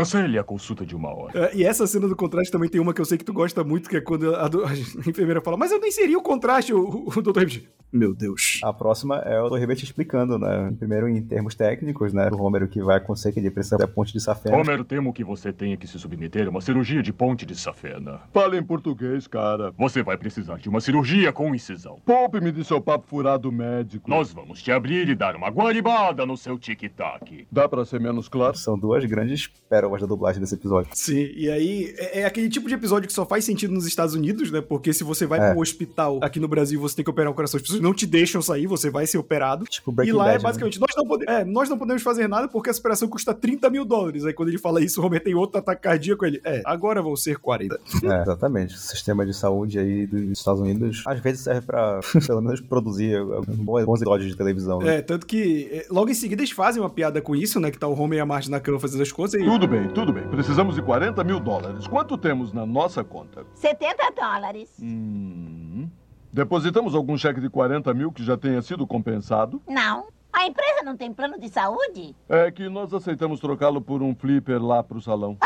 Cancele 0.00 0.38
a 0.38 0.44
consulta 0.44 0.84
de 0.84 0.94
uma 0.94 1.14
hora. 1.14 1.46
É, 1.46 1.56
e 1.56 1.64
essa 1.64 1.86
cena 1.86 2.06
do 2.08 2.16
contraste 2.16 2.50
também 2.52 2.68
tem 2.68 2.80
uma 2.80 2.92
que 2.94 3.00
eu 3.00 3.04
sei 3.04 3.16
que 3.18 3.24
tu 3.24 3.32
gosta 3.32 3.62
muito, 3.64 3.88
que 3.88 3.96
é 3.96 4.00
quando 4.00 4.34
a, 4.34 4.48
do- 4.48 4.64
a 4.66 4.72
enfermeira 5.08 5.40
fala, 5.40 5.56
mas 5.56 5.70
eu 5.72 5.80
nem 5.80 5.90
seria 5.90 6.18
o 6.18 6.22
contraste, 6.22 6.72
o, 6.72 7.08
o 7.08 7.22
Dr. 7.22 7.42
Hibbs. 7.42 7.62
Meu 7.92 8.12
Deus. 8.14 8.60
A 8.64 8.72
próxima 8.72 9.16
é 9.18 9.40
o 9.40 9.48
Dr. 9.48 9.58
Rivet 9.58 9.82
explicando, 9.84 10.38
né? 10.38 10.74
Primeiro 10.76 11.08
em 11.08 11.22
termos 11.22 11.54
técnicos, 11.54 12.12
né? 12.12 12.28
O 12.32 12.42
Homer 12.42 12.64
o 12.64 12.68
que 12.68 12.82
vai 12.82 12.96
acontecer 12.96 13.32
que 13.32 13.38
ele 13.38 13.50
precisa 13.50 13.78
da 13.78 13.86
ponte 13.86 14.12
de 14.12 14.20
safena. 14.20 14.56
Homer, 14.56 14.84
temo 14.84 15.12
que 15.12 15.22
você 15.24 15.52
tenha 15.52 15.76
que 15.76 15.86
se 15.86 15.98
submeter 15.98 16.46
a 16.46 16.50
uma 16.50 16.60
cirurgia 16.60 17.00
de 17.02 17.12
ponte 17.12 17.46
de 17.46 17.54
safena. 17.54 18.20
Fala 18.34 18.56
em 18.56 18.62
português, 18.62 19.26
cara. 19.28 19.72
Você 19.78 20.02
vai 20.02 20.18
precisar 20.18 20.58
de 20.58 20.68
uma 20.68 20.80
cirurgia 20.80 21.32
com 21.32 21.54
incisão. 21.54 21.98
Poupe-me 22.04 22.50
de 22.50 22.64
seu 22.64 22.80
papo 22.80 23.06
furado 23.06 23.50
médico. 23.52 24.10
Nós 24.10 24.32
vamos 24.32 24.60
te 24.62 24.72
abrir 24.72 25.08
e 25.08 25.14
dar 25.14 25.36
uma 25.36 25.48
guaribada 25.48 26.26
no 26.26 26.36
seu 26.36 26.58
tic-tac. 26.58 27.46
Dá 27.50 27.68
pra 27.68 27.84
ser 27.84 28.00
menos 28.00 28.28
claro? 28.28 28.56
São 28.58 28.76
duas 28.78 29.04
grandes 29.04 29.46
pérolas 29.46 29.85
da 30.00 30.06
dublagem 30.06 30.40
desse 30.40 30.54
episódio. 30.54 30.90
Sim, 30.94 31.30
e 31.36 31.50
aí 31.50 31.94
é, 31.98 32.20
é 32.20 32.24
aquele 32.24 32.48
tipo 32.48 32.68
de 32.68 32.74
episódio 32.74 33.06
que 33.06 33.12
só 33.12 33.24
faz 33.26 33.44
sentido 33.44 33.72
nos 33.72 33.86
Estados 33.86 34.14
Unidos, 34.14 34.50
né? 34.50 34.60
Porque 34.60 34.92
se 34.92 35.04
você 35.04 35.26
vai 35.26 35.38
É. 35.40 35.50
pro 35.52 35.60
hospital 35.60 36.18
aqui 36.22 36.40
no 36.40 36.48
Brasil, 36.48 36.80
você 36.80 36.96
tem 36.96 37.04
que 37.04 37.10
operar 37.10 37.30
o 37.30 37.34
coração, 37.34 37.56
as 37.58 37.62
pessoas 37.62 37.80
não 37.80 37.94
te 37.94 38.06
deixam 38.06 38.40
sair, 38.42 38.66
você 38.66 38.90
vai 38.90 39.06
ser 39.06 39.18
operado. 39.18 39.64
Tipo 39.66 39.92
E 40.02 40.12
lá 40.12 40.24
é 40.28 40.32
Bad, 40.32 40.38
né? 40.38 40.42
basicamente, 40.42 40.80
nós, 40.80 40.90
não 40.96 41.06
pode- 41.06 41.24
é, 41.28 41.44
nós 41.44 41.68
não 41.68 41.78
podemos 41.78 42.02
fazer 42.02 42.28
nada 42.28 42.48
porque 42.48 42.70
essa 42.70 42.80
operação 42.80 43.08
custa 43.08 43.32
30 43.34 43.68
mil 43.70 43.84
dólares. 43.84 44.24
Aí 44.24 44.32
quando 44.32 44.48
ele 44.48 44.58
fala 44.58 44.82
isso, 44.82 45.00
o 45.00 45.04
Homer 45.06 45.22
tem 45.22 45.34
outro 45.34 45.58
ataque 45.58 45.82
cardíaco, 45.82 46.24
ele, 46.24 46.40
é, 46.44 46.62
agora 46.64 47.00
vão 47.02 47.14
ser 47.16 47.38
40. 47.38 47.78
É, 48.04 48.22
exatamente. 48.22 48.74
O 48.74 48.78
sistema 48.78 49.24
de 49.26 49.34
saúde 49.34 49.78
aí 49.78 50.06
dos 50.06 50.38
Estados 50.38 50.60
Unidos 50.60 51.02
às 51.06 51.20
vezes 51.20 51.42
serve 51.42 51.62
pra, 51.66 52.00
pelo 52.26 52.40
menos, 52.40 52.60
produzir 52.60 53.18
bons 53.58 53.84
bons 53.84 54.00
episódios 54.00 54.30
de 54.30 54.36
televisão. 54.36 54.78
né? 54.80 54.96
É, 54.96 55.02
tanto 55.02 55.26
que 55.26 55.68
é, 55.70 55.86
logo 55.90 56.10
em 56.10 56.14
seguida 56.14 56.40
eles 56.42 56.50
fazem 56.52 56.82
uma 56.82 56.90
piada 56.90 57.20
com 57.20 57.34
isso, 57.36 57.60
né? 57.60 57.70
Que 57.70 57.78
tá 57.78 57.86
o 57.86 57.98
Homer 57.98 58.18
e 58.18 58.20
a 58.20 58.26
Marge 58.26 58.50
na 58.50 58.60
cama 58.60 58.78
fazendo 58.78 59.02
as 59.02 59.12
coisas 59.12 59.40
e... 59.40 59.44
Tudo 59.44 59.66
bem, 59.68 59.75
tudo 59.88 60.12
bem. 60.12 60.26
Precisamos 60.28 60.74
de 60.74 60.82
40 60.82 61.22
mil 61.24 61.40
dólares. 61.40 61.86
Quanto 61.86 62.16
temos 62.16 62.52
na 62.52 62.64
nossa 62.64 63.04
conta? 63.04 63.44
70 63.54 64.12
dólares. 64.16 64.76
Hum. 64.82 65.88
Depositamos 66.32 66.94
algum 66.94 67.16
cheque 67.16 67.40
de 67.40 67.48
40 67.48 67.92
mil 67.94 68.12
que 68.12 68.22
já 68.22 68.36
tenha 68.36 68.60
sido 68.62 68.86
compensado? 68.86 69.62
Não. 69.66 70.06
A 70.32 70.46
empresa 70.46 70.82
não 70.84 70.96
tem 70.96 71.12
plano 71.12 71.40
de 71.40 71.48
saúde? 71.48 72.14
É 72.28 72.50
que 72.50 72.68
nós 72.68 72.92
aceitamos 72.92 73.40
trocá-lo 73.40 73.80
por 73.80 74.02
um 74.02 74.14
flipper 74.14 74.62
lá 74.62 74.82
pro 74.82 75.00
salão. 75.00 75.38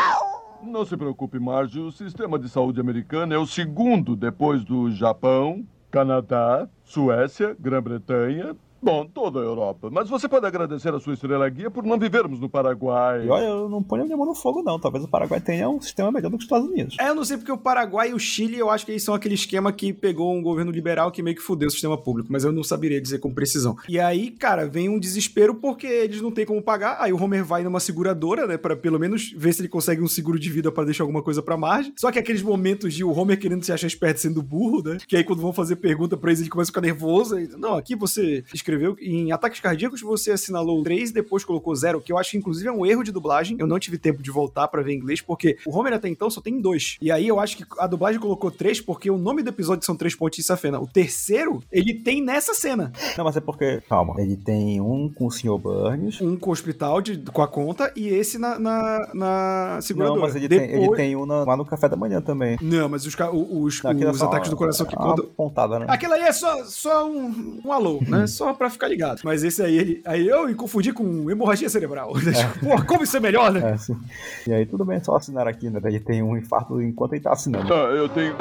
Não 0.61 0.85
se 0.85 0.95
preocupe, 0.97 1.39
Marge. 1.39 1.79
O 1.79 1.91
sistema 1.91 2.37
de 2.37 2.49
saúde 2.49 2.79
americano 2.79 3.33
é 3.33 3.37
o 3.37 3.47
segundo 3.47 4.15
depois 4.15 4.63
do 4.63 4.91
Japão, 4.91 5.65
Canadá, 5.89 6.67
Suécia, 6.83 7.55
Grã-Bretanha, 7.59 8.55
Bom, 8.81 9.05
toda 9.05 9.39
a 9.39 9.43
Europa. 9.43 9.89
Mas 9.91 10.09
você 10.09 10.27
pode 10.27 10.45
agradecer 10.45 10.93
a 10.93 10.99
sua 10.99 11.13
estrela 11.13 11.47
guia 11.49 11.69
por 11.69 11.83
não 11.83 11.99
vivermos 11.99 12.39
no 12.39 12.49
Paraguai. 12.49 13.25
E 13.25 13.29
olha, 13.29 13.45
eu 13.45 13.69
não 13.69 13.83
ponho 13.83 14.05
minha 14.05 14.17
mão 14.17 14.25
no 14.25 14.33
fogo, 14.33 14.63
não. 14.63 14.79
Talvez 14.79 15.03
o 15.03 15.07
Paraguai 15.07 15.39
tenha 15.39 15.69
um 15.69 15.79
sistema 15.79 16.11
melhor 16.11 16.29
do 16.29 16.37
que 16.37 16.43
os 16.43 16.45
Estados 16.45 16.67
Unidos. 16.67 16.97
É, 16.99 17.09
eu 17.09 17.15
não 17.15 17.23
sei 17.23 17.37
porque 17.37 17.51
o 17.51 17.57
Paraguai 17.57 18.09
e 18.09 18.13
o 18.13 18.19
Chile, 18.19 18.57
eu 18.57 18.69
acho 18.69 18.85
que 18.85 18.91
eles 18.91 19.03
são 19.03 19.13
aquele 19.13 19.35
esquema 19.35 19.71
que 19.71 19.93
pegou 19.93 20.33
um 20.33 20.41
governo 20.41 20.71
liberal 20.71 21.11
que 21.11 21.21
meio 21.21 21.35
que 21.35 21.41
fudeu 21.41 21.67
o 21.67 21.71
sistema 21.71 21.97
público, 21.97 22.29
mas 22.31 22.43
eu 22.43 22.51
não 22.51 22.63
saberia 22.63 22.99
dizer 22.99 23.19
com 23.19 23.33
precisão. 23.33 23.75
E 23.87 23.99
aí, 23.99 24.31
cara, 24.31 24.67
vem 24.67 24.89
um 24.89 24.99
desespero 24.99 25.53
porque 25.55 25.85
eles 25.85 26.21
não 26.21 26.31
têm 26.31 26.45
como 26.45 26.61
pagar. 26.61 26.97
Aí 26.99 27.13
o 27.13 27.21
Homer 27.21 27.45
vai 27.45 27.63
numa 27.63 27.79
seguradora, 27.79 28.47
né, 28.47 28.57
para 28.57 28.75
pelo 28.75 28.99
menos 28.99 29.31
ver 29.37 29.53
se 29.53 29.61
ele 29.61 29.69
consegue 29.69 30.01
um 30.01 30.07
seguro 30.07 30.39
de 30.39 30.49
vida 30.49 30.71
para 30.71 30.85
deixar 30.85 31.03
alguma 31.03 31.21
coisa 31.21 31.41
pra 31.41 31.55
margem. 31.55 31.93
Só 31.97 32.11
que 32.11 32.17
aqueles 32.17 32.41
momentos 32.41 32.93
de 32.93 33.03
o 33.03 33.11
Homer 33.11 33.39
querendo 33.39 33.63
se 33.63 33.71
achar 33.71 33.87
esperto 33.87 34.19
sendo 34.19 34.41
burro, 34.41 34.81
né? 34.83 34.97
Que 35.07 35.17
aí 35.17 35.23
quando 35.23 35.41
vão 35.41 35.53
fazer 35.53 35.75
pergunta 35.75 36.17
pra 36.17 36.31
eles, 36.31 36.41
ele 36.41 36.49
começa 36.49 36.69
a 36.69 36.73
ficar 36.73 36.81
nervoso. 36.81 37.39
E, 37.39 37.47
não, 37.57 37.75
aqui 37.75 37.95
você 37.95 38.43
escreveu 38.53 38.70
em 39.01 39.31
ataques 39.31 39.59
cardíacos 39.59 40.01
você 40.01 40.31
assinalou 40.31 40.83
3 40.83 41.11
depois 41.11 41.43
colocou 41.43 41.75
0, 41.75 42.01
que 42.01 42.11
eu 42.11 42.17
acho 42.17 42.31
que 42.31 42.37
inclusive 42.37 42.67
é 42.67 42.71
um 42.71 42.85
erro 42.85 43.03
de 43.03 43.11
dublagem. 43.11 43.57
Eu 43.59 43.67
não 43.67 43.79
tive 43.79 43.97
tempo 43.97 44.21
de 44.21 44.31
voltar 44.31 44.67
para 44.67 44.81
ver 44.81 44.93
em 44.93 44.97
inglês, 44.97 45.21
porque 45.21 45.57
o 45.65 45.77
Homer 45.77 45.93
até 45.93 46.07
então 46.07 46.29
só 46.29 46.41
tem 46.41 46.59
dois. 46.61 46.97
E 47.01 47.11
aí 47.11 47.27
eu 47.27 47.39
acho 47.39 47.57
que 47.57 47.65
a 47.79 47.87
dublagem 47.87 48.19
colocou 48.19 48.51
3 48.51 48.81
porque 48.81 49.09
o 49.09 49.17
nome 49.17 49.43
do 49.43 49.49
episódio 49.49 49.85
são 49.85 49.95
Três 49.95 50.15
Pontes 50.15 50.37
de 50.37 50.43
Safena. 50.43 50.79
O 50.79 50.87
terceiro, 50.87 51.61
ele 51.71 51.93
tem 51.93 52.21
nessa 52.23 52.53
cena. 52.53 52.91
Não, 53.17 53.23
mas 53.25 53.37
é 53.37 53.41
porque, 53.41 53.81
calma, 53.87 54.15
ele 54.19 54.35
tem 54.35 54.79
um 54.81 55.09
com 55.09 55.27
o 55.27 55.31
Sr. 55.31 55.57
Burns. 55.57 56.21
Um 56.21 56.37
com 56.37 56.49
o 56.49 56.53
hospital 56.53 57.01
de, 57.01 57.17
com 57.17 57.41
a 57.41 57.47
conta 57.47 57.91
e 57.95 58.07
esse 58.07 58.37
na, 58.37 58.57
na, 58.59 59.11
na 59.13 59.79
seguradora. 59.81 60.19
Não, 60.19 60.27
mas 60.27 60.35
ele, 60.35 60.47
Depois... 60.47 60.69
tem, 60.69 60.83
ele 60.83 60.95
tem 60.95 61.15
um 61.15 61.25
na- 61.25 61.43
lá 61.43 61.57
no 61.57 61.65
café 61.65 61.87
da 61.89 61.95
manhã 61.95 62.21
também. 62.21 62.57
Não, 62.61 62.87
mas 62.89 63.05
os, 63.05 63.13
os, 63.13 63.83
Não, 63.83 63.91
é 63.91 64.11
os 64.11 64.17
só 64.17 64.25
ataques 64.25 64.49
do 64.49 64.55
coração 64.55 64.85
que 64.85 64.95
pontada, 65.35 65.79
né? 65.79 65.85
Aquilo 65.87 66.13
aí 66.13 66.21
é 66.21 66.31
só, 66.31 66.63
só 66.65 67.09
um, 67.09 67.61
um 67.65 67.71
alô, 67.71 67.99
né? 68.07 68.27
Só 68.31 68.53
pra 68.61 68.69
ficar 68.69 68.87
ligado. 68.87 69.21
Mas 69.23 69.43
esse 69.43 69.63
aí, 69.63 69.75
ele, 69.75 70.01
aí 70.05 70.27
eu 70.27 70.45
me 70.45 70.53
confundi 70.53 70.93
com 70.93 71.31
hemorragia 71.31 71.67
cerebral. 71.67 72.13
Pô, 72.61 72.85
como 72.85 73.03
isso 73.03 73.17
é 73.17 73.19
melhor, 73.19 73.51
né? 73.51 73.71
É, 73.71 73.77
sim. 73.77 73.99
E 74.47 74.53
aí 74.53 74.67
tudo 74.67 74.85
bem, 74.85 74.97
é 74.97 75.03
só 75.03 75.15
assinar 75.15 75.47
aqui, 75.47 75.67
né? 75.67 75.81
Ele 75.83 75.99
tem 75.99 76.21
um 76.21 76.37
infarto 76.37 76.79
enquanto 76.79 77.13
ele 77.13 77.23
tá 77.23 77.31
assinando. 77.31 77.73
Ah, 77.73 77.89
eu 77.89 78.07
tenho 78.07 78.35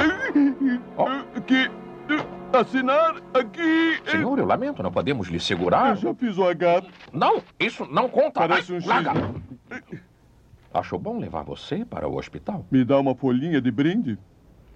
que 1.47 1.71
assinar 2.53 3.17
aqui. 3.33 3.99
Senhor, 4.11 4.39
eu 4.39 4.45
lamento, 4.45 4.83
não 4.83 4.93
podemos 4.93 5.29
lhe 5.29 5.41
segurar. 5.41 5.91
Eu 5.91 5.97
já 5.97 6.15
fiz 6.15 6.37
o 6.37 6.45
H. 6.47 6.83
Não, 7.13 7.43
isso 7.59 7.87
não 7.91 8.07
conta. 8.07 8.47
Parece 8.47 8.73
Ai, 8.73 8.79
um 8.79 8.81
X. 8.83 8.89
larga. 8.89 9.13
Achou 10.75 10.99
bom 10.99 11.19
levar 11.19 11.45
você 11.45 11.83
para 11.85 12.07
o 12.07 12.19
hospital? 12.19 12.67
Me 12.71 12.85
dá 12.85 13.01
uma 13.01 13.15
folhinha 13.15 13.61
de 13.61 13.71
brinde? 13.71 14.19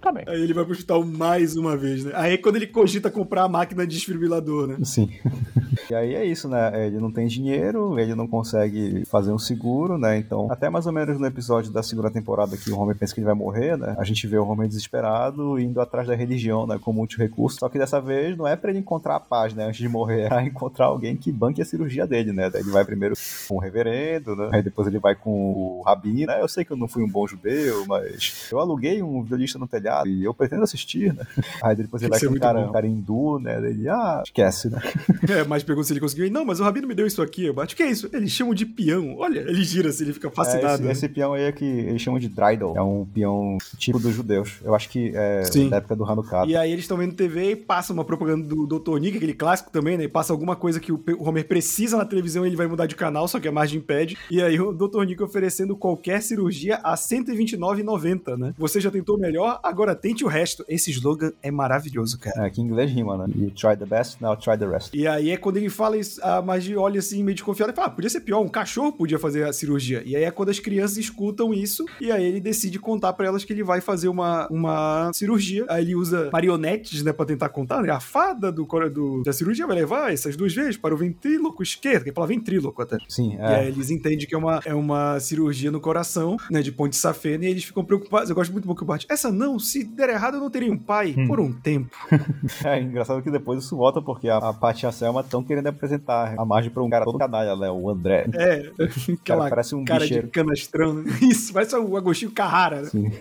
Tá 0.05 0.11
bem. 0.11 0.23
Aí 0.27 0.39
ele 0.39 0.53
vai 0.53 0.63
pro 0.63 0.73
hospital 0.73 1.03
mais 1.03 1.55
uma 1.55 1.75
vez, 1.75 2.03
né? 2.03 2.11
Aí 2.13 2.33
é 2.33 2.37
quando 2.37 2.57
ele 2.57 2.67
cogita 2.67 3.09
comprar 3.09 3.41
a 3.41 3.49
máquina 3.49 3.87
de 3.87 3.95
desfibrilador, 3.95 4.67
né? 4.67 4.77
Sim. 4.83 5.09
e 5.89 5.95
aí 5.95 6.13
é 6.13 6.23
isso, 6.23 6.47
né? 6.47 6.85
Ele 6.85 6.99
não 6.99 7.11
tem 7.11 7.25
dinheiro, 7.25 7.97
ele 7.99 8.13
não 8.13 8.27
consegue 8.27 9.03
fazer 9.07 9.31
um 9.31 9.39
seguro, 9.39 9.97
né? 9.97 10.15
Então, 10.19 10.47
até 10.51 10.69
mais 10.69 10.85
ou 10.85 10.91
menos 10.91 11.19
no 11.19 11.25
episódio 11.25 11.71
da 11.71 11.81
segunda 11.81 12.11
temporada 12.11 12.55
que 12.55 12.69
o 12.69 12.77
Homer 12.79 12.95
pensa 12.95 13.15
que 13.15 13.19
ele 13.19 13.25
vai 13.25 13.33
morrer, 13.33 13.79
né? 13.79 13.95
A 13.97 14.03
gente 14.03 14.27
vê 14.27 14.37
o 14.37 14.47
Homer 14.47 14.67
desesperado 14.67 15.59
indo 15.59 15.81
atrás 15.81 16.07
da 16.07 16.13
religião, 16.13 16.67
né? 16.67 16.77
Com 16.79 16.95
último 16.99 17.23
recurso. 17.23 17.57
Só 17.57 17.67
que 17.67 17.79
dessa 17.79 17.99
vez 17.99 18.37
não 18.37 18.47
é 18.47 18.55
pra 18.55 18.69
ele 18.69 18.77
encontrar 18.77 19.15
a 19.15 19.19
paz, 19.19 19.55
né? 19.55 19.65
Antes 19.65 19.79
de 19.79 19.89
morrer, 19.89 20.25
é 20.25 20.29
pra 20.29 20.43
encontrar 20.43 20.85
alguém 20.85 21.15
que 21.17 21.31
banque 21.31 21.63
a 21.63 21.65
cirurgia 21.65 22.05
dele, 22.05 22.31
né? 22.31 22.47
Daí 22.47 22.61
ele 22.61 22.69
vai 22.69 22.85
primeiro 22.85 23.15
com 23.47 23.55
o 23.55 23.59
reverendo, 23.59 24.35
né? 24.35 24.49
Aí 24.53 24.61
depois 24.61 24.87
ele 24.87 24.99
vai 24.99 25.15
com 25.15 25.31
o 25.31 25.81
rabino, 25.83 26.27
né? 26.27 26.39
Eu 26.39 26.47
sei 26.47 26.63
que 26.63 26.69
eu 26.69 26.77
não 26.77 26.87
fui 26.87 27.01
um 27.01 27.09
bom 27.09 27.25
judeu, 27.25 27.87
mas 27.87 28.47
eu 28.51 28.59
aluguei 28.59 29.01
um 29.01 29.23
violista 29.23 29.57
no 29.57 29.67
telhado 29.67 29.94
e 30.05 30.23
eu 30.23 30.33
pretendo 30.33 30.63
assistir, 30.63 31.13
né? 31.13 31.25
Aí 31.63 31.75
depois 31.75 32.01
ele 32.01 32.09
vai 32.09 32.19
é 32.19 32.25
com 32.25 32.33
um 32.33 32.39
cara, 32.39 32.59
um 32.59 32.71
cara 32.71 32.87
hindu, 32.87 33.39
né? 33.39 33.57
Ele, 33.69 33.87
ah, 33.89 34.21
esquece, 34.25 34.69
né? 34.69 34.81
É, 35.29 35.43
mas 35.43 35.63
pergunta 35.63 35.87
se 35.87 35.93
ele 35.93 35.99
conseguiu. 35.99 36.29
Não, 36.31 36.45
mas 36.45 36.59
o 36.59 36.63
Rabino 36.63 36.87
me 36.87 36.93
deu 36.95 37.05
isso 37.07 37.21
aqui. 37.21 37.45
Eu 37.45 37.53
bate, 37.53 37.73
o 37.73 37.77
que 37.77 37.83
é 37.83 37.89
isso? 37.89 38.09
Eles 38.13 38.31
chamam 38.31 38.53
de 38.53 38.65
peão. 38.65 39.15
Olha, 39.17 39.39
ele 39.39 39.63
gira 39.63 39.89
assim, 39.89 40.03
ele 40.03 40.13
fica 40.13 40.27
É, 40.27 40.31
fascinado. 40.31 40.75
esse, 40.75 40.83
né? 40.83 40.91
esse 40.91 41.09
peão 41.09 41.33
aí 41.33 41.43
é 41.43 41.51
que 41.51 41.65
eles 41.65 42.01
chamam 42.01 42.19
de 42.19 42.27
dreidel. 42.29 42.73
É 42.75 42.81
um 42.81 43.05
peão 43.05 43.57
tipo 43.77 43.99
dos 43.99 44.13
judeus. 44.13 44.59
Eu 44.63 44.75
acho 44.75 44.89
que 44.89 45.11
é 45.15 45.43
Sim. 45.45 45.69
da 45.69 45.77
época 45.77 45.95
do 45.95 46.05
Hanukkah. 46.05 46.45
E 46.45 46.55
aí 46.55 46.71
eles 46.71 46.83
estão 46.83 46.97
vendo 46.97 47.13
TV 47.15 47.51
e 47.51 47.55
passa 47.55 47.91
uma 47.93 48.03
propaganda 48.05 48.47
do 48.47 48.65
Dr. 48.67 48.97
Nick, 48.99 49.17
aquele 49.17 49.33
clássico 49.33 49.71
também, 49.71 49.97
né? 49.97 50.03
E 50.03 50.07
passa 50.07 50.31
alguma 50.33 50.55
coisa 50.55 50.79
que 50.79 50.91
o 50.91 51.01
Homer 51.19 51.45
precisa 51.47 51.97
na 51.97 52.05
televisão 52.05 52.45
e 52.45 52.49
ele 52.49 52.55
vai 52.55 52.67
mudar 52.67 52.85
de 52.85 52.95
canal, 52.95 53.27
só 53.27 53.39
que 53.39 53.47
a 53.47 53.51
margem 53.51 53.79
impede. 53.79 54.17
E 54.29 54.41
aí 54.41 54.59
o 54.59 54.71
Dr. 54.71 55.03
Nick 55.05 55.21
oferecendo 55.23 55.75
qualquer 55.75 56.21
cirurgia 56.21 56.79
a 56.83 56.91
R$ 56.91 56.97
129,90, 56.97 58.37
né? 58.37 58.53
Você 58.57 58.79
já 58.79 58.91
tentou 58.91 59.17
melhor, 59.17 59.59
agora 59.63 59.84
tente 59.93 60.23
o 60.23 60.27
resto. 60.27 60.63
Esse 60.69 60.89
slogan 60.91 61.31
é 61.43 61.51
maravilhoso, 61.51 62.17
cara. 62.17 62.47
É, 62.47 62.49
que 62.49 62.61
em 62.61 62.63
inglês 62.63 62.89
rima, 62.89 63.17
né? 63.17 63.25
You 63.35 63.51
try 63.51 63.75
the 63.77 63.85
best, 63.85 64.21
now 64.21 64.35
try 64.37 64.57
the 64.57 64.65
rest. 64.65 64.93
E 64.93 65.05
aí 65.05 65.29
é 65.31 65.37
quando 65.37 65.57
ele 65.57 65.69
fala 65.69 65.97
isso, 65.97 66.19
a 66.23 66.41
Magi 66.41 66.75
olha 66.77 66.99
assim, 66.99 67.21
meio 67.23 67.35
desconfiada 67.35 67.71
e 67.73 67.75
fala: 67.75 67.87
ah, 67.87 67.91
podia 67.91 68.09
ser 68.09 68.21
pior, 68.21 68.39
um 68.41 68.47
cachorro 68.47 68.93
podia 68.93 69.19
fazer 69.19 69.43
a 69.43 69.51
cirurgia. 69.53 70.01
E 70.05 70.15
aí 70.15 70.23
é 70.23 70.31
quando 70.31 70.49
as 70.49 70.59
crianças 70.59 70.97
escutam 70.97 71.53
isso, 71.53 71.83
e 71.99 72.11
aí 72.11 72.23
ele 72.23 72.39
decide 72.39 72.79
contar 72.79 73.11
pra 73.13 73.27
elas 73.27 73.43
que 73.43 73.51
ele 73.51 73.63
vai 73.63 73.81
fazer 73.81 74.07
uma, 74.07 74.47
uma 74.49 75.11
cirurgia. 75.13 75.65
Aí 75.67 75.83
ele 75.83 75.95
usa 75.95 76.29
marionetes, 76.31 77.03
né, 77.03 77.11
pra 77.11 77.25
tentar 77.25 77.49
contar. 77.49 77.81
né? 77.81 77.89
A 77.91 77.99
fada 77.99 78.51
do, 78.51 78.65
do- 78.93 79.23
da 79.23 79.33
cirurgia 79.33 79.67
vai 79.67 79.75
levar 79.75 80.13
essas 80.13 80.35
duas 80.37 80.53
vezes 80.53 80.77
para 80.77 80.93
o 80.93 80.97
ventríloco 80.97 81.61
esquerdo, 81.63 82.03
que 82.03 82.09
ele 82.09 82.15
fala 82.15 82.27
ventríloco 82.27 82.81
até. 82.81 82.97
Sim, 83.09 83.35
E 83.35 83.41
aí 83.41 83.65
é. 83.65 83.67
eles 83.67 83.89
entendem 83.89 84.25
que 84.27 84.33
é 84.35 84.37
uma, 84.37 84.59
é 84.65 84.73
uma 84.73 85.19
cirurgia 85.19 85.71
no 85.71 85.79
coração, 85.81 86.37
né, 86.49 86.61
de 86.61 86.71
ponte 86.71 86.95
safena, 86.95 87.45
e 87.45 87.47
eles 87.49 87.63
ficam 87.63 87.83
preocupados. 87.83 88.29
Eu 88.29 88.35
gosto 88.35 88.51
muito 88.51 88.67
do 88.67 88.85
Bart. 88.85 89.05
Essa 89.09 89.31
não, 89.31 89.57
se 89.65 89.83
der 89.83 90.09
errado 90.09 90.35
eu 90.35 90.39
não 90.39 90.49
teria 90.49 90.71
um 90.71 90.77
pai 90.77 91.13
Hum. 91.17 91.27
por 91.27 91.39
um 91.39 91.51
tempo. 91.51 91.95
É 92.63 92.81
engraçado 92.81 93.21
que 93.21 93.29
depois 93.31 93.63
isso 93.63 93.75
volta 93.75 94.01
porque 94.01 94.27
a, 94.29 94.37
a 94.37 94.53
Paty 94.53 94.85
e 94.85 94.87
a 94.87 94.91
Selma 94.91 95.21
estão 95.21 95.43
querendo 95.43 95.67
apresentar 95.67 96.35
a 96.37 96.45
margem 96.45 96.71
pra 96.71 96.81
um 96.83 96.89
cara 96.89 97.03
todo 97.05 97.17
canalha, 97.17 97.55
né? 97.55 97.69
O 97.69 97.89
André. 97.89 98.27
É, 98.33 98.71
aquela 99.13 99.39
Cara, 99.43 99.49
parece 99.49 99.75
um 99.75 99.83
cara 99.83 100.01
bicheiro. 100.01 100.25
de 100.27 100.31
canastrão. 100.31 100.93
né? 100.93 101.03
Isso, 101.21 101.51
parece 101.53 101.75
o 101.75 101.97
Agostinho 101.97 102.31
Carrara, 102.31 102.81
né? 102.83 102.89
Sim. 102.89 103.11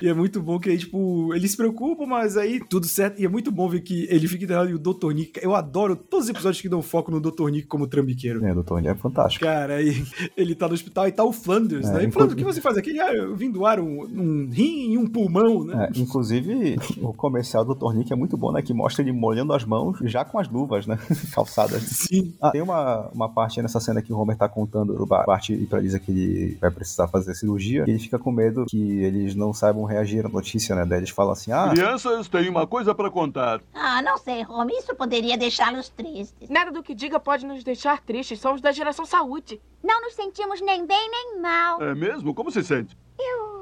E 0.00 0.08
é 0.08 0.14
muito 0.14 0.40
bom 0.40 0.58
que 0.58 0.70
aí, 0.70 0.78
tipo, 0.78 1.34
eles 1.34 1.50
se 1.50 1.56
preocupam, 1.56 2.06
mas 2.06 2.36
aí 2.36 2.60
tudo 2.60 2.86
certo. 2.86 3.20
E 3.20 3.24
é 3.24 3.28
muito 3.28 3.50
bom 3.50 3.68
ver 3.68 3.80
que 3.80 4.06
ele 4.10 4.26
fica 4.28 4.44
internado 4.44 4.70
e 4.70 4.74
o 4.74 4.78
Dr. 4.78 5.12
Nick. 5.12 5.40
Eu 5.42 5.54
adoro 5.54 5.96
todos 5.96 6.26
os 6.26 6.30
episódios 6.30 6.60
que 6.62 6.68
dão 6.68 6.80
foco 6.82 7.10
no 7.10 7.20
Dr. 7.20 7.48
Nick 7.50 7.66
como 7.66 7.86
trambiqueiro. 7.86 8.44
É, 8.44 8.54
doutor, 8.54 8.78
ele 8.78 8.88
é 8.88 8.94
fantástico. 8.94 9.44
Cara, 9.44 9.74
aí 9.76 10.04
ele 10.36 10.54
tá 10.54 10.68
no 10.68 10.74
hospital 10.74 11.08
e 11.08 11.12
tá 11.12 11.24
o 11.24 11.32
Flanders, 11.32 11.88
É, 11.88 11.92
né? 11.94 12.04
E 12.04 12.10
Flanders, 12.10 12.34
o 12.34 12.36
que 12.36 12.44
você 12.44 12.60
faz 12.60 12.76
aqui? 12.76 12.98
Ah, 13.00 13.12
eu 13.12 13.34
vim 13.36 13.50
doar 13.50 13.80
um, 13.80 14.02
um 14.04 14.48
rim 14.50 14.92
e 14.92 14.98
um 14.98 15.06
pulmão, 15.06 15.64
né? 15.64 15.87
Inclusive, 15.96 16.76
o 17.00 17.12
comercial 17.12 17.64
do 17.64 17.74
Tornique 17.74 18.12
é 18.12 18.16
muito 18.16 18.36
bom, 18.36 18.52
né? 18.52 18.62
Que 18.62 18.72
mostra 18.74 19.02
ele 19.02 19.12
molhando 19.12 19.52
as 19.52 19.64
mãos 19.64 19.98
já 20.02 20.24
com 20.24 20.38
as 20.38 20.48
luvas, 20.48 20.86
né? 20.86 20.98
Calçadas. 21.34 21.82
Sim. 21.82 22.34
Ah, 22.40 22.50
tem 22.50 22.62
uma, 22.62 23.08
uma 23.14 23.28
parte 23.28 23.60
nessa 23.62 23.80
cena 23.80 24.02
que 24.02 24.12
o 24.12 24.18
Homer 24.18 24.36
tá 24.36 24.48
contando 24.48 25.00
o 25.00 25.06
Ba- 25.06 25.24
Bart 25.26 25.50
e 25.50 25.66
pra 25.66 25.80
Lisa 25.80 25.98
que 25.98 26.10
ele 26.10 26.58
vai 26.60 26.70
precisar 26.70 27.08
fazer 27.08 27.34
cirurgia. 27.34 27.84
E 27.86 27.90
ele 27.90 27.98
fica 27.98 28.18
com 28.18 28.30
medo 28.32 28.64
que 28.66 29.00
eles 29.02 29.34
não 29.34 29.52
saibam 29.52 29.84
reagir 29.84 30.26
à 30.26 30.28
notícia, 30.28 30.74
né? 30.74 30.84
Daí 30.84 30.98
eles 31.00 31.10
falam 31.10 31.32
assim: 31.32 31.52
ah, 31.52 31.70
Crianças, 31.70 32.28
tenho 32.28 32.50
uma 32.50 32.66
coisa 32.66 32.94
pra 32.94 33.10
contar. 33.10 33.60
Ah, 33.74 34.02
não 34.02 34.16
sei, 34.18 34.44
Homer. 34.46 34.76
Isso 34.78 34.94
poderia 34.94 35.36
deixá-los 35.36 35.88
tristes. 35.88 36.48
Nada 36.48 36.70
do 36.70 36.82
que 36.82 36.94
diga 36.94 37.18
pode 37.20 37.44
nos 37.46 37.62
deixar 37.64 38.00
tristes. 38.02 38.40
Somos 38.40 38.60
da 38.60 38.72
geração 38.72 39.04
saúde. 39.06 39.60
Não 39.82 40.00
nos 40.02 40.14
sentimos 40.14 40.60
nem 40.60 40.86
bem 40.86 41.10
nem 41.10 41.40
mal. 41.40 41.80
É 41.82 41.94
mesmo? 41.94 42.34
Como 42.34 42.50
se 42.50 42.62
sente? 42.64 42.96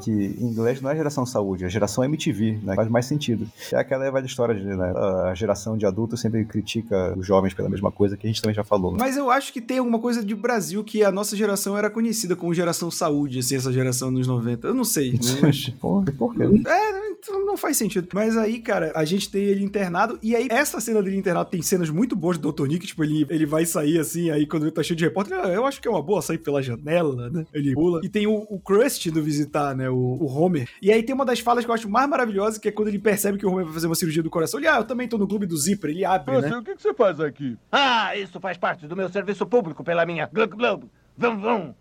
Que 0.02 0.10
em 0.10 0.44
inglês 0.44 0.80
não 0.80 0.90
é 0.90 0.96
geração 0.96 1.24
saúde, 1.24 1.64
é 1.64 1.68
geração 1.68 2.04
MTV, 2.04 2.58
né? 2.62 2.74
Faz 2.74 2.88
mais 2.88 3.06
sentido. 3.06 3.46
É 3.72 3.76
aquela 3.76 4.10
velha 4.10 4.26
história 4.26 4.54
de, 4.54 4.64
né? 4.64 4.92
A 5.30 5.34
geração 5.34 5.76
de 5.76 5.86
adultos 5.86 6.20
sempre 6.20 6.44
critica 6.44 7.14
os 7.16 7.26
jovens 7.26 7.54
pela 7.54 7.68
mesma 7.68 7.90
coisa 7.90 8.16
que 8.16 8.26
a 8.26 8.30
gente 8.30 8.42
também 8.42 8.54
já 8.54 8.64
falou. 8.64 8.92
Né? 8.92 8.98
Mas 9.00 9.16
eu 9.16 9.30
acho 9.30 9.52
que 9.52 9.60
tem 9.60 9.78
alguma 9.78 9.98
coisa 9.98 10.24
de 10.24 10.34
Brasil 10.34 10.84
que 10.84 11.02
a 11.02 11.10
nossa 11.10 11.36
geração 11.36 11.76
era 11.76 11.90
conhecida 11.90 12.36
como 12.36 12.52
geração 12.54 12.90
saúde, 12.90 13.38
assim, 13.38 13.56
essa 13.56 13.72
geração 13.72 14.10
nos 14.10 14.26
90. 14.26 14.68
Eu 14.68 14.74
não 14.74 14.84
sei. 14.84 15.12
né? 15.12 15.18
Mas... 15.42 15.68
por, 15.80 16.04
por 16.12 16.34
quê? 16.34 16.42
É, 16.42 17.10
então 17.10 17.44
não 17.44 17.56
faz 17.56 17.76
sentido. 17.76 18.08
Mas 18.12 18.36
aí, 18.36 18.60
cara, 18.60 18.92
a 18.94 19.04
gente 19.04 19.30
tem 19.30 19.42
ele 19.44 19.64
internado, 19.64 20.18
e 20.22 20.36
aí 20.36 20.46
essa 20.50 20.80
cena 20.80 21.02
dele 21.02 21.16
internado 21.16 21.50
tem 21.50 21.62
cenas 21.62 21.90
muito 21.90 22.14
boas 22.14 22.38
do 22.38 22.52
Dr. 22.52 22.66
Nick, 22.66 22.86
tipo, 22.86 23.02
ele, 23.02 23.26
ele 23.30 23.46
vai 23.46 23.64
sair 23.64 23.98
assim, 23.98 24.30
aí 24.30 24.46
quando 24.46 24.64
ele 24.64 24.72
tá 24.72 24.82
cheio 24.82 24.96
de 24.96 25.04
repórter, 25.04 25.38
"Ah, 25.38 25.48
eu 25.48 25.64
acho 25.64 25.80
que 25.80 25.88
é 25.88 25.90
uma 25.90 26.02
boa 26.02 26.22
sair 26.22 26.38
pela 26.38 26.62
janela, 26.62 27.30
né? 27.30 27.46
Ele 27.52 27.74
pula. 27.74 28.00
E 28.04 28.08
tem 28.08 28.26
o, 28.26 28.46
o 28.48 28.60
Krusty 28.60 29.10
do 29.10 29.22
visitar, 29.46 29.74
né? 29.74 29.88
O, 29.88 29.94
o 29.96 30.26
Homer. 30.26 30.68
E 30.82 30.92
aí 30.92 31.02
tem 31.02 31.14
uma 31.14 31.24
das 31.24 31.40
falas 31.40 31.64
que 31.64 31.70
eu 31.70 31.74
acho 31.74 31.88
mais 31.88 32.08
maravilhosa, 32.08 32.60
que 32.60 32.68
é 32.68 32.72
quando 32.72 32.88
ele 32.88 32.98
percebe 32.98 33.38
que 33.38 33.46
o 33.46 33.50
Homer 33.50 33.64
vai 33.64 33.74
fazer 33.74 33.86
uma 33.86 33.94
cirurgia 33.94 34.22
do 34.22 34.30
coração. 34.30 34.58
Ele, 34.60 34.68
ah, 34.68 34.76
eu 34.78 34.84
também 34.84 35.08
tô 35.08 35.16
no 35.16 35.26
clube 35.26 35.46
do 35.46 35.56
Zipper. 35.56 35.90
Ele 35.90 36.04
abre, 36.04 36.36
Ah, 36.36 36.40
né? 36.40 36.48
sei, 36.48 36.58
o 36.58 36.62
que, 36.62 36.74
que 36.74 36.82
você 36.82 36.92
faz 36.94 37.20
aqui? 37.20 37.56
Ah, 37.70 38.16
isso 38.16 38.38
faz 38.40 38.56
parte 38.58 38.86
do 38.86 38.96
meu 38.96 39.08
serviço 39.08 39.46
público 39.46 39.82
pela 39.84 40.04
minha 40.04 40.26
Glug 40.26 40.56
Glug. 40.56 40.90
Vum, 41.16 41.38
vum. 41.38 41.74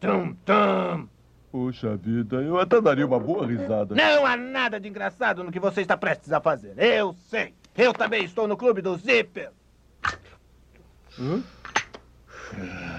Tum, 0.00 0.34
tum. 0.44 1.08
Puxa 1.50 1.96
vida, 1.96 2.36
eu 2.42 2.58
até 2.58 2.80
daria 2.80 3.06
uma 3.06 3.18
boa 3.18 3.46
risada. 3.46 3.94
Não 3.94 4.24
há 4.26 4.36
nada 4.36 4.78
de 4.78 4.86
engraçado 4.88 5.42
no 5.42 5.50
que 5.50 5.58
você 5.58 5.80
está 5.80 5.96
prestes 5.96 6.30
a 6.30 6.40
fazer. 6.40 6.74
Eu 6.78 7.14
sei. 7.28 7.54
Eu 7.76 7.92
também 7.92 8.22
estou 8.24 8.46
no 8.46 8.56
clube 8.56 8.82
do 8.82 8.96
Zipper. 8.96 9.50
Hã? 11.18 11.42